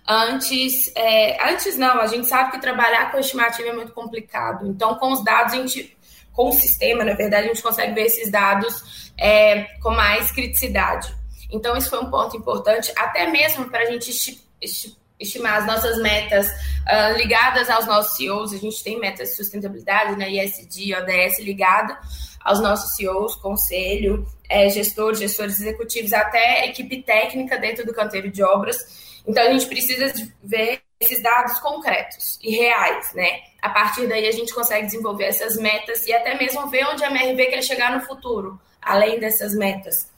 Antes, 0.07 0.93
é, 0.95 1.51
antes 1.51 1.79
não, 1.79 1.99
a 1.99 2.07
gente 2.09 2.29
sabe 2.29 2.51
que 2.51 2.61
trabalhar 2.61 3.11
com 3.11 3.19
estimativa 3.19 3.71
é 3.71 3.73
muito 3.73 3.93
complicado. 3.93 4.67
Então, 4.67 4.97
com 4.97 5.13
os 5.13 5.25
dados, 5.25 5.55
a 5.55 5.57
gente, 5.57 5.97
com 6.31 6.51
o 6.51 6.53
sistema, 6.53 7.03
na 7.05 7.15
verdade, 7.15 7.47
a 7.47 7.49
gente 7.49 7.63
consegue 7.63 7.95
ver 7.95 8.03
esses 8.03 8.31
dados 8.31 9.11
é, 9.17 9.63
com 9.83 9.93
mais 9.93 10.31
criticidade. 10.31 11.17
Então, 11.51 11.75
isso 11.75 11.89
foi 11.89 12.01
um 12.01 12.11
ponto 12.11 12.37
importante, 12.37 12.93
até 12.99 13.27
mesmo 13.31 13.71
para 13.71 13.85
a 13.85 13.87
gente 13.87 14.13
estimar 15.19 15.59
as 15.59 15.67
nossas 15.67 16.01
metas 16.03 16.47
uh, 16.49 17.17
ligadas 17.17 17.71
aos 17.71 17.87
nossos 17.87 18.17
CEOs. 18.17 18.53
A 18.53 18.59
gente 18.59 18.83
tem 18.83 18.99
metas 18.99 19.31
de 19.31 19.37
sustentabilidade, 19.37 20.17
né, 20.17 20.31
ISD, 20.31 20.95
ODS 20.95 21.39
ligada 21.41 21.99
aos 22.45 22.61
nossos 22.61 22.95
CEOs, 22.97 23.37
conselho, 23.37 24.27
é, 24.49 24.69
gestores, 24.69 25.19
gestores 25.19 25.59
executivos, 25.61 26.13
até 26.13 26.67
equipe 26.67 27.03
técnica 27.03 27.59
dentro 27.59 27.85
do 27.85 27.93
canteiro 27.93 28.31
de 28.31 28.43
obras 28.43 29.07
então 29.27 29.45
a 29.45 29.51
gente 29.51 29.67
precisa 29.67 30.13
ver 30.43 30.81
esses 31.01 31.23
dados 31.23 31.59
concretos 31.59 32.39
e 32.43 32.57
reais, 32.57 33.13
né? 33.13 33.41
A 33.61 33.69
partir 33.69 34.07
daí 34.07 34.27
a 34.27 34.33
gente 34.33 34.55
consegue 34.55 34.87
desenvolver 34.87 35.25
essas 35.25 35.57
metas 35.57 36.07
e 36.07 36.13
até 36.13 36.39
mesmo 36.39 36.69
ver 36.69 36.87
onde 36.87 37.05
a 37.05 37.11
MRV 37.11 37.47
quer 37.47 37.63
chegar 37.63 37.93
no 37.93 38.07
futuro, 38.07 38.59
além 38.81 39.19
dessas 39.19 39.55
metas. 39.55 40.09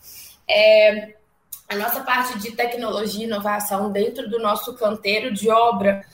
é, 0.47 1.15
a 1.69 1.77
nossa 1.77 2.01
parte 2.01 2.39
de 2.39 2.53
tecnologia 2.53 3.25
e 3.25 3.27
inovação 3.27 3.93
dentro 3.93 4.29
do 4.29 4.39
nosso 4.39 4.75
canteiro 4.75 5.33
de 5.33 5.51
obra 5.51 6.05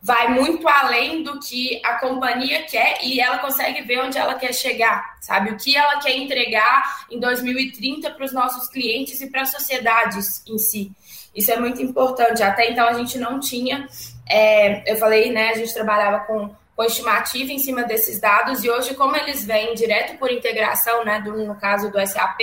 vai 0.00 0.28
muito 0.28 0.68
além 0.68 1.22
do 1.22 1.40
que 1.40 1.80
a 1.84 1.98
companhia 1.98 2.62
quer 2.64 2.98
e 3.02 3.20
ela 3.20 3.38
consegue 3.38 3.82
ver 3.82 4.00
onde 4.00 4.16
ela 4.16 4.34
quer 4.34 4.52
chegar, 4.52 5.16
sabe? 5.20 5.50
O 5.50 5.56
que 5.56 5.76
ela 5.76 5.98
quer 5.98 6.16
entregar 6.16 7.06
em 7.10 7.18
2030 7.18 8.10
para 8.10 8.24
os 8.24 8.32
nossos 8.32 8.68
clientes 8.68 9.20
e 9.20 9.30
para 9.30 9.42
as 9.42 9.50
sociedades 9.50 10.42
em 10.46 10.58
si. 10.58 10.92
Isso 11.34 11.50
é 11.50 11.58
muito 11.58 11.82
importante. 11.82 12.42
Até 12.42 12.70
então 12.70 12.86
a 12.86 12.92
gente 12.92 13.18
não 13.18 13.40
tinha, 13.40 13.88
é, 14.28 14.90
eu 14.90 14.96
falei, 14.96 15.32
né? 15.32 15.50
A 15.50 15.54
gente 15.56 15.74
trabalhava 15.74 16.20
com 16.20 16.50
com 16.78 16.84
estimativa 16.84 17.50
em 17.50 17.58
cima 17.58 17.82
desses 17.82 18.20
dados, 18.20 18.62
e 18.62 18.70
hoje, 18.70 18.94
como 18.94 19.16
eles 19.16 19.44
vêm 19.44 19.74
direto 19.74 20.16
por 20.16 20.30
integração, 20.30 21.04
né, 21.04 21.20
do, 21.20 21.44
no 21.44 21.56
caso 21.56 21.90
do 21.90 21.98
SAP, 22.06 22.38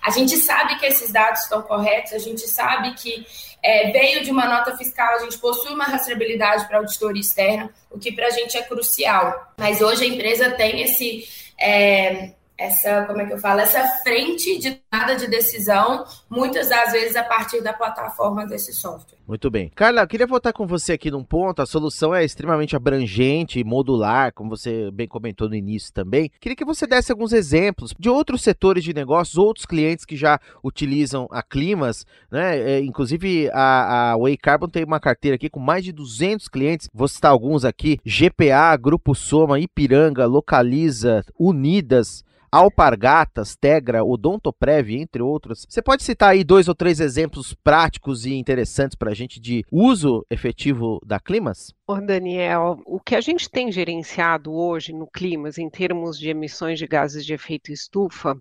a 0.00 0.08
gente 0.10 0.36
sabe 0.36 0.78
que 0.78 0.86
esses 0.86 1.12
dados 1.12 1.40
estão 1.40 1.62
corretos, 1.62 2.12
a 2.12 2.18
gente 2.18 2.42
sabe 2.42 2.94
que 2.94 3.26
é, 3.60 3.90
veio 3.90 4.22
de 4.22 4.30
uma 4.30 4.46
nota 4.46 4.76
fiscal, 4.76 5.16
a 5.16 5.18
gente 5.24 5.36
possui 5.36 5.74
uma 5.74 5.82
rastreabilidade 5.82 6.68
para 6.68 6.78
auditoria 6.78 7.20
externa, 7.20 7.74
o 7.90 7.98
que 7.98 8.12
para 8.12 8.28
a 8.28 8.30
gente 8.30 8.56
é 8.56 8.62
crucial. 8.62 9.52
Mas 9.58 9.80
hoje 9.80 10.04
a 10.04 10.06
empresa 10.06 10.52
tem 10.52 10.82
esse. 10.82 11.28
É, 11.60 12.34
essa, 12.62 13.04
como 13.06 13.20
é 13.20 13.26
que 13.26 13.32
eu 13.32 13.38
falo, 13.38 13.60
essa 13.60 13.84
frente 14.04 14.58
de 14.58 14.80
nada 14.90 15.16
de 15.16 15.26
decisão, 15.26 16.04
muitas 16.30 16.68
das 16.68 16.92
vezes 16.92 17.16
a 17.16 17.24
partir 17.24 17.60
da 17.60 17.72
plataforma 17.72 18.46
desse 18.46 18.72
software. 18.72 19.18
Muito 19.26 19.50
bem. 19.50 19.70
Carla, 19.74 20.06
queria 20.06 20.26
voltar 20.26 20.52
com 20.52 20.66
você 20.66 20.92
aqui 20.92 21.10
num 21.10 21.24
ponto. 21.24 21.62
A 21.62 21.66
solução 21.66 22.14
é 22.14 22.24
extremamente 22.24 22.76
abrangente 22.76 23.58
e 23.58 23.64
modular, 23.64 24.32
como 24.32 24.50
você 24.50 24.90
bem 24.90 25.08
comentou 25.08 25.48
no 25.48 25.54
início 25.54 25.92
também. 25.92 26.30
Queria 26.40 26.54
que 26.54 26.64
você 26.64 26.86
desse 26.86 27.10
alguns 27.10 27.32
exemplos 27.32 27.94
de 27.98 28.08
outros 28.08 28.42
setores 28.42 28.84
de 28.84 28.92
negócios, 28.92 29.38
outros 29.38 29.66
clientes 29.66 30.04
que 30.04 30.16
já 30.16 30.38
utilizam 30.62 31.26
a 31.30 31.42
Climas, 31.42 32.04
né? 32.30 32.58
É, 32.58 32.80
inclusive 32.80 33.50
a, 33.52 34.12
a 34.12 34.16
Way 34.18 34.36
Carbon 34.36 34.68
tem 34.68 34.84
uma 34.84 35.00
carteira 35.00 35.34
aqui 35.34 35.48
com 35.48 35.60
mais 35.60 35.84
de 35.84 35.92
200 35.92 36.48
clientes. 36.48 36.88
Vou 36.92 37.08
citar 37.08 37.30
alguns 37.30 37.64
aqui: 37.64 37.98
GPA, 38.04 38.76
Grupo 38.76 39.14
Soma, 39.14 39.58
Ipiranga, 39.58 40.26
Localiza, 40.26 41.24
Unidas. 41.38 42.24
Alpargatas, 42.52 43.56
Tegra, 43.56 44.04
Odontoprev, 44.04 44.94
entre 44.94 45.22
outros. 45.22 45.64
Você 45.66 45.80
pode 45.80 46.02
citar 46.02 46.30
aí 46.30 46.44
dois 46.44 46.68
ou 46.68 46.74
três 46.74 47.00
exemplos 47.00 47.54
práticos 47.54 48.26
e 48.26 48.34
interessantes 48.34 48.94
para 48.94 49.10
a 49.10 49.14
gente 49.14 49.40
de 49.40 49.64
uso 49.72 50.26
efetivo 50.30 51.00
da 51.02 51.18
Climas? 51.18 51.72
Daniel, 52.06 52.80
o 52.86 53.00
que 53.00 53.14
a 53.14 53.20
gente 53.20 53.50
tem 53.50 53.72
gerenciado 53.72 54.52
hoje 54.52 54.92
no 54.92 55.06
Climas 55.06 55.58
em 55.58 55.68
termos 55.68 56.18
de 56.18 56.28
emissões 56.28 56.78
de 56.78 56.86
gases 56.86 57.24
de 57.24 57.32
efeito 57.32 57.72
estufa 57.72 58.36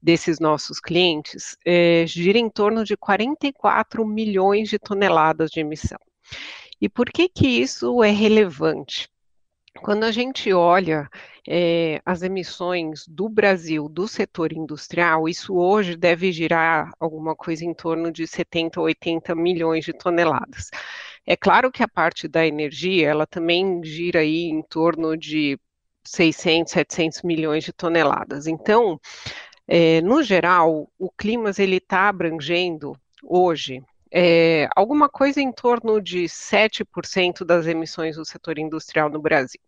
desses 0.00 0.40
nossos 0.40 0.80
clientes 0.80 1.56
é, 1.64 2.04
gira 2.06 2.38
em 2.38 2.50
torno 2.50 2.84
de 2.84 2.96
44 2.96 4.04
milhões 4.04 4.68
de 4.68 4.78
toneladas 4.78 5.50
de 5.50 5.60
emissão. 5.60 5.98
E 6.80 6.88
por 6.88 7.10
que 7.10 7.28
que 7.28 7.46
isso 7.46 8.02
é 8.02 8.10
relevante? 8.10 9.08
Quando 9.80 10.04
a 10.04 10.12
gente 10.12 10.52
olha 10.52 11.08
é, 11.48 12.00
as 12.04 12.22
emissões 12.22 13.06
do 13.06 13.28
Brasil 13.28 13.88
do 13.88 14.06
setor 14.06 14.52
industrial, 14.52 15.28
isso 15.28 15.54
hoje 15.54 15.96
deve 15.96 16.30
girar 16.32 16.90
alguma 17.00 17.34
coisa 17.34 17.64
em 17.64 17.74
torno 17.74 18.12
de 18.12 18.26
70, 18.26 18.80
80 18.80 19.34
milhões 19.34 19.84
de 19.84 19.92
toneladas. 19.92 20.70
É 21.26 21.36
claro 21.36 21.70
que 21.70 21.82
a 21.82 21.88
parte 21.88 22.28
da 22.28 22.46
energia, 22.46 23.08
ela 23.08 23.26
também 23.26 23.82
gira 23.84 24.20
aí 24.20 24.44
em 24.44 24.62
torno 24.62 25.16
de 25.16 25.58
600, 26.04 26.72
700 26.72 27.22
milhões 27.22 27.64
de 27.64 27.72
toneladas. 27.72 28.46
Então, 28.46 29.00
é, 29.66 30.00
no 30.00 30.22
geral, 30.22 30.90
o 30.98 31.10
Climas 31.10 31.58
ele 31.58 31.76
está 31.76 32.08
abrangendo 32.08 32.96
hoje 33.22 33.82
é, 34.12 34.68
alguma 34.76 35.08
coisa 35.08 35.40
em 35.40 35.50
torno 35.50 36.00
de 36.00 36.28
7% 36.28 37.44
das 37.44 37.66
emissões 37.66 38.16
do 38.16 38.24
setor 38.24 38.58
industrial 38.58 39.08
no 39.08 39.20
Brasil. 39.20 39.60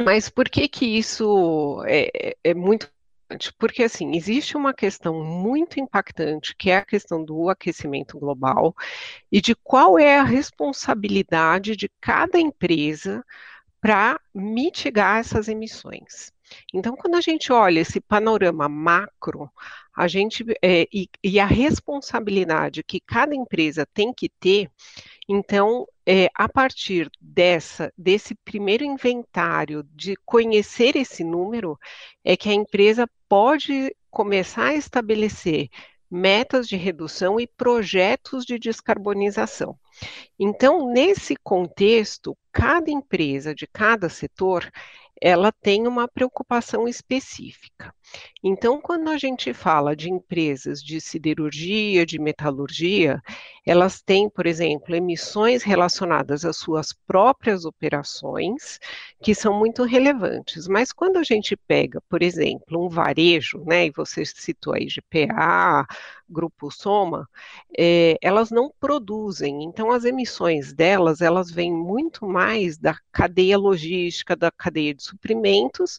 Mas 0.00 0.28
por 0.28 0.48
que 0.48 0.68
que 0.68 0.84
isso 0.84 1.82
é, 1.86 2.36
é 2.44 2.54
muito 2.54 2.90
porque 3.58 3.82
assim, 3.82 4.14
existe 4.14 4.56
uma 4.56 4.72
questão 4.72 5.24
muito 5.24 5.80
impactante, 5.80 6.54
que 6.54 6.70
é 6.70 6.76
a 6.76 6.84
questão 6.84 7.24
do 7.24 7.48
aquecimento 7.48 8.18
global 8.18 8.74
e 9.32 9.40
de 9.40 9.54
qual 9.54 9.98
é 9.98 10.18
a 10.18 10.22
responsabilidade 10.22 11.74
de 11.74 11.90
cada 12.00 12.38
empresa 12.38 13.24
para 13.80 14.20
mitigar 14.32 15.18
essas 15.18 15.48
emissões. 15.48 16.32
Então, 16.72 16.96
quando 16.96 17.14
a 17.16 17.20
gente 17.20 17.52
olha 17.52 17.80
esse 17.80 18.00
panorama 18.00 18.68
macro, 18.68 19.50
a 19.96 20.06
gente 20.06 20.44
é, 20.62 20.86
e, 20.92 21.08
e, 21.22 21.40
a 21.40 21.46
responsabilidade 21.46 22.84
que 22.84 23.00
cada 23.00 23.34
empresa 23.34 23.86
tem 23.94 24.12
que 24.12 24.28
ter, 24.28 24.70
então, 25.28 25.86
é, 26.06 26.28
a 26.34 26.48
partir 26.48 27.10
dessa, 27.20 27.92
desse 27.98 28.34
primeiro 28.34 28.84
inventário 28.84 29.82
de 29.94 30.14
conhecer 30.24 30.96
esse 30.96 31.24
número, 31.24 31.78
é 32.22 32.36
que 32.36 32.48
a 32.48 32.54
empresa 32.54 33.08
pode 33.28 33.94
começar 34.10 34.66
a 34.66 34.74
estabelecer 34.74 35.68
metas 36.08 36.68
de 36.68 36.76
redução 36.76 37.40
e 37.40 37.46
projetos 37.46 38.44
de 38.44 38.58
descarbonização. 38.58 39.76
Então, 40.38 40.92
nesse 40.92 41.34
contexto, 41.36 42.36
cada 42.52 42.90
empresa 42.90 43.54
de 43.54 43.66
cada 43.66 44.08
setor, 44.08 44.70
ela 45.20 45.52
tem 45.52 45.86
uma 45.88 46.08
preocupação 46.08 46.88
específica. 46.88 47.94
Então, 48.42 48.80
quando 48.80 49.08
a 49.08 49.18
gente 49.18 49.52
fala 49.52 49.96
de 49.96 50.10
empresas 50.10 50.82
de 50.82 51.00
siderurgia, 51.00 52.06
de 52.06 52.18
metalurgia, 52.18 53.20
elas 53.64 54.00
têm, 54.00 54.30
por 54.30 54.46
exemplo, 54.46 54.94
emissões 54.94 55.62
relacionadas 55.62 56.44
às 56.44 56.56
suas 56.56 56.92
próprias 56.92 57.64
operações, 57.64 58.78
que 59.20 59.34
são 59.34 59.58
muito 59.58 59.82
relevantes. 59.82 60.68
Mas 60.68 60.92
quando 60.92 61.16
a 61.16 61.24
gente 61.24 61.56
pega, 61.56 62.00
por 62.08 62.22
exemplo, 62.22 62.84
um 62.84 62.88
varejo, 62.88 63.64
né, 63.66 63.86
e 63.86 63.90
você 63.90 64.24
citou 64.24 64.74
aí 64.74 64.86
GPA, 64.88 65.86
Grupo 66.28 66.70
Soma, 66.70 67.28
é, 67.76 68.16
elas 68.20 68.50
não 68.50 68.72
produzem. 68.80 69.64
Então, 69.64 69.90
as 69.90 70.04
emissões 70.04 70.72
delas, 70.72 71.20
elas 71.20 71.50
vêm 71.50 71.72
muito 71.72 72.26
mais 72.26 72.76
da 72.78 72.96
cadeia 73.12 73.58
logística, 73.58 74.36
da 74.36 74.50
cadeia 74.50 74.94
de 74.94 75.02
suprimentos, 75.02 75.98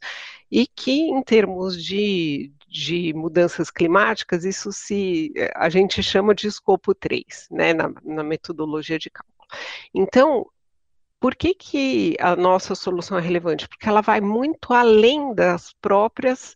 e 0.51 0.67
que, 0.67 1.09
em 1.09 1.21
termos 1.21 1.81
de, 1.81 2.51
de 2.67 3.13
mudanças 3.13 3.69
climáticas, 3.69 4.45
isso 4.45 4.71
se 4.71 5.33
a 5.55 5.69
gente 5.69 6.01
chama 6.01 6.33
de 6.33 6.47
escopo 6.47 6.93
3, 6.95 7.47
né, 7.51 7.73
na, 7.73 7.91
na 8.03 8.23
metodologia 8.23 8.97
de 8.97 9.09
cálculo. 9.09 9.35
Então, 9.93 10.45
por 11.19 11.35
que, 11.35 11.53
que 11.53 12.15
a 12.19 12.35
nossa 12.35 12.75
solução 12.75 13.17
é 13.17 13.21
relevante? 13.21 13.67
Porque 13.67 13.89
ela 13.89 14.01
vai 14.01 14.21
muito 14.21 14.73
além 14.73 15.33
das 15.33 15.73
próprias 15.81 16.55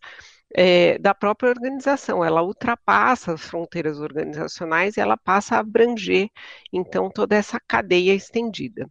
é, 0.54 0.98
da 0.98 1.14
própria 1.14 1.48
organização, 1.50 2.24
ela 2.24 2.42
ultrapassa 2.42 3.32
as 3.32 3.40
fronteiras 3.42 3.98
organizacionais 3.98 4.96
e 4.96 5.00
ela 5.00 5.16
passa 5.16 5.56
a 5.56 5.60
abranger, 5.60 6.28
então, 6.72 7.10
toda 7.10 7.34
essa 7.34 7.58
cadeia 7.66 8.14
estendida. 8.14 8.86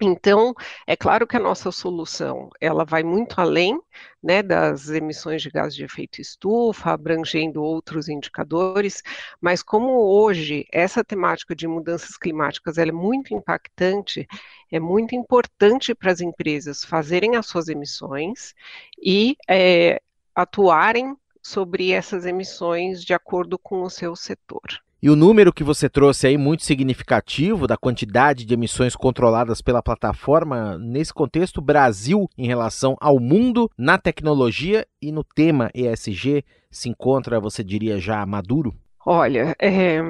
Então, 0.00 0.54
é 0.86 0.96
claro 0.96 1.26
que 1.26 1.36
a 1.36 1.40
nossa 1.40 1.72
solução, 1.72 2.50
ela 2.60 2.84
vai 2.84 3.02
muito 3.02 3.40
além, 3.40 3.80
né, 4.22 4.42
das 4.44 4.88
emissões 4.90 5.42
de 5.42 5.50
gás 5.50 5.74
de 5.74 5.82
efeito 5.84 6.20
estufa, 6.20 6.90
abrangendo 6.92 7.62
outros 7.62 8.08
indicadores, 8.08 9.02
mas 9.40 9.60
como 9.60 9.90
hoje 9.92 10.64
essa 10.72 11.02
temática 11.04 11.54
de 11.54 11.66
mudanças 11.66 12.16
climáticas 12.16 12.78
é 12.78 12.90
muito 12.92 13.34
impactante, 13.34 14.26
é 14.70 14.78
muito 14.78 15.16
importante 15.16 15.94
para 15.94 16.12
as 16.12 16.20
empresas 16.20 16.84
fazerem 16.84 17.34
as 17.34 17.46
suas 17.46 17.68
emissões 17.68 18.54
e 19.02 19.36
é, 19.48 20.00
atuarem 20.32 21.16
sobre 21.42 21.90
essas 21.90 22.24
emissões 22.24 23.02
de 23.04 23.14
acordo 23.14 23.58
com 23.58 23.82
o 23.82 23.90
seu 23.90 24.14
setor. 24.14 24.80
E 25.00 25.08
o 25.08 25.14
número 25.14 25.52
que 25.52 25.62
você 25.62 25.88
trouxe 25.88 26.26
aí, 26.26 26.36
muito 26.36 26.64
significativo, 26.64 27.68
da 27.68 27.76
quantidade 27.76 28.44
de 28.44 28.52
emissões 28.52 28.96
controladas 28.96 29.62
pela 29.62 29.80
plataforma, 29.80 30.76
nesse 30.76 31.14
contexto, 31.14 31.60
Brasil, 31.60 32.28
em 32.36 32.48
relação 32.48 32.96
ao 33.00 33.20
mundo, 33.20 33.70
na 33.78 33.96
tecnologia 33.96 34.84
e 35.00 35.12
no 35.12 35.22
tema 35.22 35.70
ESG, 35.72 36.44
se 36.68 36.88
encontra, 36.88 37.38
você 37.38 37.62
diria, 37.62 38.00
já 38.00 38.26
maduro? 38.26 38.74
Olha, 39.06 39.54
é, 39.60 40.00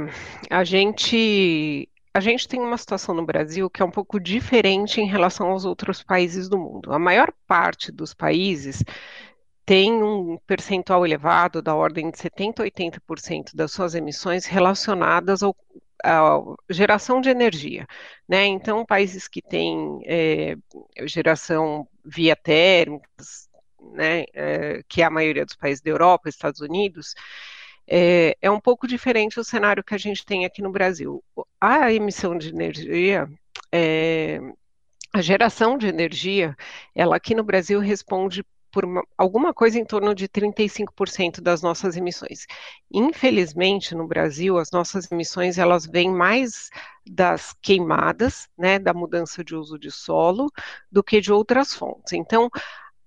a 0.49 0.65
gente 0.65 1.87
a 2.15 2.21
gente 2.21 2.49
tem 2.49 2.59
uma 2.59 2.79
situação 2.79 3.15
no 3.15 3.25
Brasil 3.25 3.69
que 3.69 3.83
é 3.83 3.85
um 3.85 3.91
pouco 3.91 4.19
diferente 4.19 5.01
em 5.01 5.07
relação 5.07 5.51
aos 5.51 5.67
outros 5.67 6.03
países 6.03 6.49
do 6.49 6.59
mundo. 6.59 6.93
A 6.93 6.99
maior 6.99 7.31
parte 7.47 7.93
dos 7.93 8.15
países 8.15 8.83
tem 9.69 10.03
um 10.03 10.39
percentual 10.47 11.05
elevado, 11.05 11.61
da 11.61 11.75
ordem 11.75 12.11
de 12.11 12.17
70% 12.17 12.61
a 12.61 12.63
80% 12.65 13.55
das 13.55 13.71
suas 13.71 13.95
emissões 13.95 14.47
relacionadas 14.47 15.43
ao, 15.43 15.55
à 16.03 16.41
geração 16.71 17.21
de 17.21 17.29
energia. 17.29 17.87
Né? 18.27 18.47
Então, 18.47 18.87
países 18.87 19.29
que 19.29 19.43
têm 19.43 20.01
é, 20.07 20.57
geração 21.07 21.87
via 22.03 22.35
térmicas, 22.35 23.51
né, 23.93 24.25
é, 24.33 24.83
que 24.89 25.03
é 25.03 25.05
a 25.05 25.11
maioria 25.11 25.45
dos 25.45 25.55
países 25.55 25.83
da 25.83 25.91
Europa, 25.91 26.31
Estados 26.31 26.63
Unidos, 26.63 27.15
é, 27.87 28.39
é 28.41 28.51
um 28.51 28.61
pouco 28.61 28.89
diferente 28.89 29.39
o 29.39 29.45
cenário 29.45 29.85
que 29.85 29.95
a 29.95 29.99
gente 29.99 30.25
tem 30.25 30.47
aqui 30.47 30.63
no 30.63 30.73
Brasil. 30.73 31.23
A 31.61 31.93
emissão 31.93 32.39
de 32.39 32.49
energia 32.49 33.29
é, 33.71 34.41
a 35.13 35.21
geração 35.21 35.77
de 35.77 35.87
energia, 35.87 36.57
ela 36.95 37.17
aqui 37.17 37.35
no 37.35 37.43
Brasil 37.43 37.81
responde 37.81 38.45
por 38.71 38.85
uma, 38.85 39.03
alguma 39.17 39.55
coisa 39.55 39.79
em 39.79 39.85
torno 39.85 40.15
de 40.15 40.29
35% 40.29 41.41
das 41.41 41.63
nossas 41.63 41.97
emissões. 41.97 42.47
Infelizmente, 42.93 43.95
no 43.95 44.07
Brasil, 44.07 44.59
as 44.59 44.71
nossas 44.71 45.11
emissões 45.11 45.59
elas 45.59 45.87
vêm 45.87 46.11
mais 46.11 46.71
das 47.07 47.55
queimadas, 47.63 48.49
né, 48.57 48.79
da 48.79 48.93
mudança 48.93 49.43
de 49.43 49.55
uso 49.55 49.79
de 49.79 49.91
solo, 49.91 50.51
do 50.91 51.03
que 51.03 51.21
de 51.21 51.33
outras 51.33 51.73
fontes. 51.73 52.13
Então, 52.13 52.51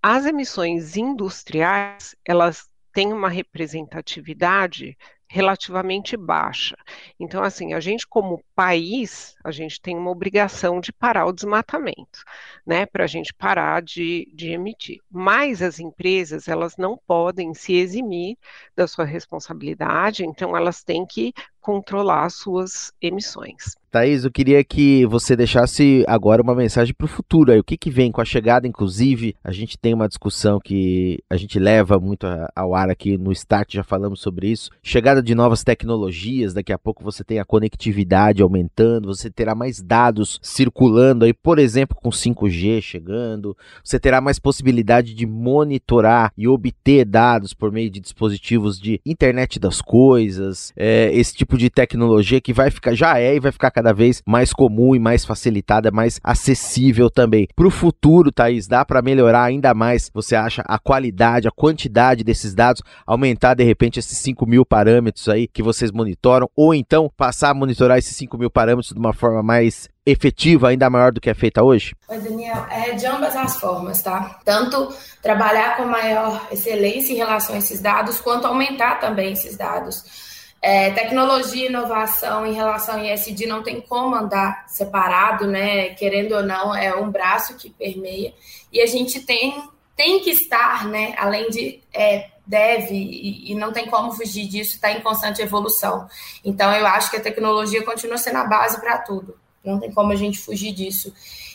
as 0.02 0.26
emissões 0.26 0.98
industriais, 0.98 2.16
elas 2.26 2.68
têm 2.92 3.14
uma 3.14 3.30
representatividade 3.30 4.98
relativamente 5.32 6.18
baixa. 6.18 6.76
Então, 7.18 7.42
assim, 7.42 7.74
a 7.74 7.80
gente 7.80 8.06
como 8.06 8.44
país, 8.54 9.34
a 9.44 9.50
gente 9.50 9.80
tem 9.80 9.98
uma 9.98 10.12
obrigação 10.12 10.82
de 10.82 10.92
parar 10.92 11.26
o 11.26 11.32
desmatamento, 11.32 12.24
né, 12.66 12.86
para 12.86 13.06
a 13.06 13.08
gente 13.08 13.34
parar 13.34 13.82
de, 13.82 14.30
de 14.34 14.50
emitir. 14.50 15.00
Mas 15.10 15.62
as 15.62 15.80
empresas, 15.80 16.50
elas 16.50 16.76
não 16.76 16.98
podem 17.08 17.54
se 17.54 17.74
eximir 17.74 18.38
da 18.76 18.88
sua 18.88 19.06
responsabilidade, 19.06 20.26
então 20.26 20.56
elas 20.56 20.84
têm 20.84 21.06
que 21.06 21.34
controlar 21.62 22.26
as 22.26 22.36
suas 22.36 22.92
emissões. 23.02 23.78
Thaís, 23.92 24.24
eu 24.24 24.32
queria 24.32 24.64
que 24.64 25.06
você 25.06 25.36
deixasse 25.36 26.06
agora 26.08 26.42
uma 26.42 26.56
mensagem 26.56 26.94
para 26.94 27.04
o 27.04 27.10
futuro. 27.10 27.52
Aí, 27.52 27.60
o 27.60 27.64
que, 27.64 27.76
que 27.76 27.92
vem 27.92 28.10
com 28.10 28.22
a 28.22 28.26
chegada, 28.26 28.66
inclusive, 28.66 29.36
a 29.44 29.52
gente 29.52 29.78
tem 29.78 29.94
uma 29.94 30.08
discussão 30.08 30.62
que 30.64 31.20
a 31.30 31.36
gente 31.36 31.60
leva 31.60 32.00
muito 32.00 32.26
ao 32.56 32.74
ar 32.74 32.90
aqui 32.90 33.18
no 33.18 33.34
Start, 33.34 33.74
já 33.74 33.84
falamos 33.84 34.22
sobre 34.22 34.48
isso. 34.48 34.70
Chegada 34.82 35.22
de 35.22 35.36
novas 35.36 35.62
tecnologias, 35.62 36.54
daqui 36.54 36.72
a 36.72 36.80
pouco 36.80 37.04
você 37.04 37.22
tem 37.22 37.40
a 37.40 37.44
conectividade 37.44 38.42
aumentando, 38.42 39.14
você 39.14 39.30
terá 39.30 39.54
mais 39.54 39.82
dados 39.82 40.40
circulando 40.42 41.26
aí, 41.26 41.34
por 41.34 41.60
exemplo, 41.60 41.98
com 42.02 42.10
5G 42.10 42.82
chegando, 42.82 43.58
você 43.84 44.00
terá 44.00 44.22
mais 44.22 44.40
possibilidade 44.40 45.14
de 45.14 45.26
monitorar 45.26 46.32
e 46.38 46.48
obter 46.48 47.04
dados 47.04 47.54
por 47.54 47.74
meio 47.74 47.90
de 47.90 48.00
dispositivos 48.00 48.80
de 48.80 49.02
internet 49.06 49.60
das 49.60 49.82
coisas, 49.82 50.72
é, 50.78 51.12
esse 51.14 51.36
tipo 51.36 51.58
de 51.58 51.70
tecnologia 51.70 52.40
que 52.40 52.54
vai 52.54 52.72
ficar, 52.72 52.96
já 52.96 53.20
é 53.20 53.36
e 53.36 53.40
vai 53.40 53.52
ficar 53.52 53.70
cada 53.82 53.94
vez 53.94 54.22
mais 54.28 54.54
comum 54.54 54.96
e 54.96 55.00
mais 55.00 55.26
facilitada, 55.26 55.90
mais 55.90 56.20
acessível 56.24 57.10
também. 57.10 57.48
Para 57.56 57.66
o 57.66 57.72
futuro, 57.72 58.32
Thaís, 58.32 58.68
dá 58.68 58.86
para 58.86 59.02
melhorar 59.02 59.44
ainda 59.44 59.74
mais, 59.74 60.12
você 60.14 60.36
acha, 60.36 60.62
a 60.68 60.78
qualidade, 60.78 61.48
a 61.48 61.52
quantidade 61.52 62.24
desses 62.24 62.54
dados, 62.54 62.84
aumentar 63.08 63.56
de 63.56 63.64
repente 63.64 64.00
esses 64.00 64.20
5 64.20 64.46
mil 64.46 64.64
parâmetros 64.64 65.28
aí 65.28 65.48
que 65.48 65.64
vocês 65.64 65.92
monitoram, 65.92 66.48
ou 66.56 66.76
então 66.76 67.12
passar 67.18 67.50
a 67.50 67.54
monitorar 67.56 67.98
esses 67.98 68.16
5 68.16 68.38
mil 68.38 68.52
parâmetros 68.52 68.94
de 68.94 69.00
uma 69.00 69.14
forma 69.14 69.42
mais 69.42 69.90
efetiva, 70.06 70.70
ainda 70.70 70.90
maior 70.90 71.12
do 71.12 71.20
que 71.20 71.30
é 71.30 71.34
feita 71.34 71.64
hoje? 71.64 71.96
Oi, 72.08 72.20
Daniel, 72.20 72.66
é 72.70 72.92
de 72.92 73.06
ambas 73.08 73.36
as 73.36 73.58
formas, 73.58 74.02
tá? 74.04 74.40
Tanto 74.46 74.94
trabalhar 75.24 75.78
com 75.78 75.86
maior 75.86 76.48
excelência 76.52 77.14
em 77.14 77.18
relação 77.18 77.56
a 77.56 77.58
esses 77.58 77.82
dados, 77.82 78.20
quanto 78.20 78.46
aumentar 78.46 79.00
também 79.00 79.34
esses 79.34 79.58
dados. 79.58 80.31
É, 80.62 80.92
tecnologia 80.92 81.66
e 81.66 81.70
inovação 81.70 82.46
em 82.46 82.54
relação 82.54 83.00
ao 83.00 83.06
ISD 83.06 83.48
não 83.48 83.64
tem 83.64 83.82
como 83.82 84.16
andar 84.16 84.66
separado, 84.68 85.48
né? 85.48 85.90
Querendo 85.96 86.36
ou 86.36 86.44
não, 86.44 86.76
é 86.76 86.96
um 86.96 87.10
braço 87.10 87.58
que 87.58 87.72
permeia. 87.72 88.32
E 88.72 88.80
a 88.80 88.86
gente 88.86 89.22
tem, 89.22 89.64
tem 89.98 90.20
que 90.20 90.30
estar, 90.30 90.88
né? 90.88 91.16
Além 91.18 91.50
de 91.50 91.82
é, 91.92 92.30
deve 92.46 92.94
e, 92.94 93.52
e, 93.52 93.56
não 93.56 93.72
tem 93.72 93.88
como 93.88 94.12
fugir 94.12 94.48
disso, 94.48 94.76
está 94.76 94.92
em 94.92 95.02
constante 95.02 95.42
evolução. 95.42 96.08
Então, 96.46 96.72
eu 96.72 96.86
acho 96.86 97.10
que 97.10 97.18
a 97.18 97.22
tecnologia 97.22 97.84
continua 97.84 98.18
sendo 98.18 98.38
a 98.38 98.44
base 98.44 98.80
para 98.80 99.00
tudo. 99.00 99.41
Não 99.64 99.80
tem 99.80 99.92
como 99.92 100.12
a 100.12 100.16
gente 100.16 100.40
fugir 100.40 100.74
disso. 100.74 101.14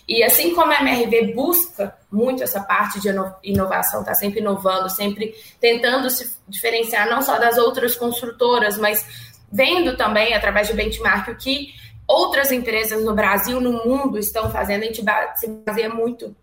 E 0.09 0.23
assim 0.23 0.55
como 0.55 0.73
a 0.73 0.81
MRV 0.81 1.35
busca 1.35 1.97
muito 2.11 2.43
essa 2.43 2.61
parte 2.61 3.01
de 3.01 3.09
inovação, 3.43 4.01
está 4.01 4.15
sempre 4.15 4.41
inovando, 4.41 4.89
sempre 4.89 5.35
tentando 5.61 6.09
se 6.09 6.37
diferenciar 6.49 7.11
não 7.11 7.21
só 7.21 7.39
das 7.39 7.59
outras 7.59 7.97
construtoras, 7.97 8.79
mas 8.79 9.05
vendo 9.51 9.97
também 9.97 10.33
através 10.35 10.69
de 10.69 10.75
benchmark 10.75 11.29
o 11.29 11.37
que 11.37 11.75
outras 12.07 12.53
empresas 12.53 13.05
no 13.05 13.15
Brasil, 13.15 13.61
no 13.61 13.85
mundo 13.85 14.19
estão 14.19 14.51
fazendo. 14.51 14.83
A 14.83 14.87
gente 14.87 15.03
se 15.37 15.49
baseia 15.67 15.89
muito 15.89 16.37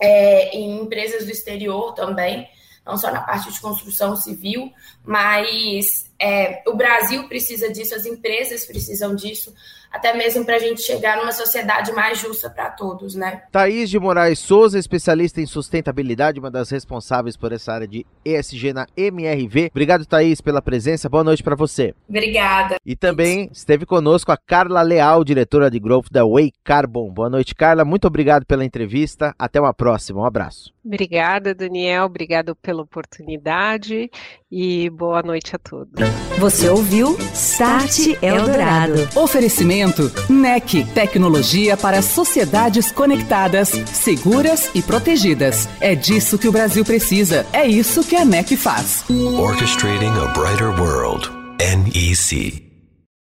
é, 0.00 0.56
em 0.56 0.80
empresas 0.80 1.24
do 1.24 1.30
exterior 1.30 1.94
também, 1.94 2.48
não 2.84 2.96
só 2.96 3.10
na 3.10 3.20
parte 3.20 3.52
de 3.52 3.60
construção 3.60 4.16
civil, 4.16 4.72
mas 5.04 6.10
é, 6.18 6.62
o 6.66 6.74
Brasil 6.74 7.28
precisa 7.28 7.70
disso, 7.70 7.94
as 7.94 8.06
empresas 8.06 8.64
precisam 8.64 9.14
disso, 9.14 9.52
até 9.96 10.14
mesmo 10.14 10.44
para 10.44 10.56
a 10.56 10.58
gente 10.58 10.82
chegar 10.82 11.16
numa 11.16 11.32
sociedade 11.32 11.92
mais 11.92 12.18
justa 12.18 12.50
para 12.50 12.70
todos, 12.70 13.14
né? 13.14 13.42
Thaís 13.50 13.90
de 13.90 13.98
Moraes 13.98 14.38
Souza, 14.38 14.78
especialista 14.78 15.40
em 15.40 15.46
sustentabilidade, 15.46 16.38
uma 16.38 16.50
das 16.50 16.70
responsáveis 16.70 17.36
por 17.36 17.52
essa 17.52 17.72
área 17.72 17.88
de 17.88 18.06
ESG 18.24 18.72
na 18.72 18.86
MRV. 18.96 19.70
Obrigado, 19.70 20.06
Thaís, 20.06 20.40
pela 20.40 20.60
presença. 20.60 21.08
Boa 21.08 21.24
noite 21.24 21.42
para 21.42 21.56
você. 21.56 21.94
Obrigada. 22.08 22.76
E 22.84 22.94
também 22.94 23.48
esteve 23.52 23.86
conosco 23.86 24.30
a 24.30 24.36
Carla 24.36 24.82
Leal, 24.82 25.24
diretora 25.24 25.70
de 25.70 25.80
Growth 25.80 26.10
da 26.10 26.24
Way 26.24 26.52
Carbon. 26.62 27.10
Boa 27.10 27.30
noite, 27.30 27.54
Carla. 27.54 27.84
Muito 27.84 28.06
obrigado 28.06 28.44
pela 28.44 28.64
entrevista. 28.64 29.34
Até 29.38 29.60
uma 29.60 29.72
próxima. 29.72 30.20
Um 30.20 30.26
abraço. 30.26 30.75
Obrigada, 30.86 31.52
Daniel. 31.52 32.04
Obrigado 32.04 32.54
pela 32.54 32.82
oportunidade 32.82 34.08
e 34.50 34.88
boa 34.90 35.20
noite 35.20 35.56
a 35.56 35.58
todos. 35.58 35.92
Você 36.38 36.68
ouviu 36.68 37.16
Start 37.34 38.22
Eldorado. 38.22 39.08
Oferecimento 39.16 40.12
NEC, 40.30 40.84
tecnologia 40.94 41.76
para 41.76 42.00
sociedades 42.02 42.92
conectadas, 42.92 43.70
seguras 43.86 44.70
e 44.74 44.82
protegidas. 44.82 45.68
É 45.80 45.96
disso 45.96 46.38
que 46.38 46.46
o 46.46 46.52
Brasil 46.52 46.84
precisa. 46.84 47.44
É 47.52 47.66
isso 47.66 48.04
que 48.04 48.14
a 48.14 48.24
NEC 48.24 48.56
faz. 48.56 49.04
Orchestrating 49.10 50.12
a 50.20 50.26
brighter 50.38 50.70
world. 50.80 51.28
NEC. 51.58 52.65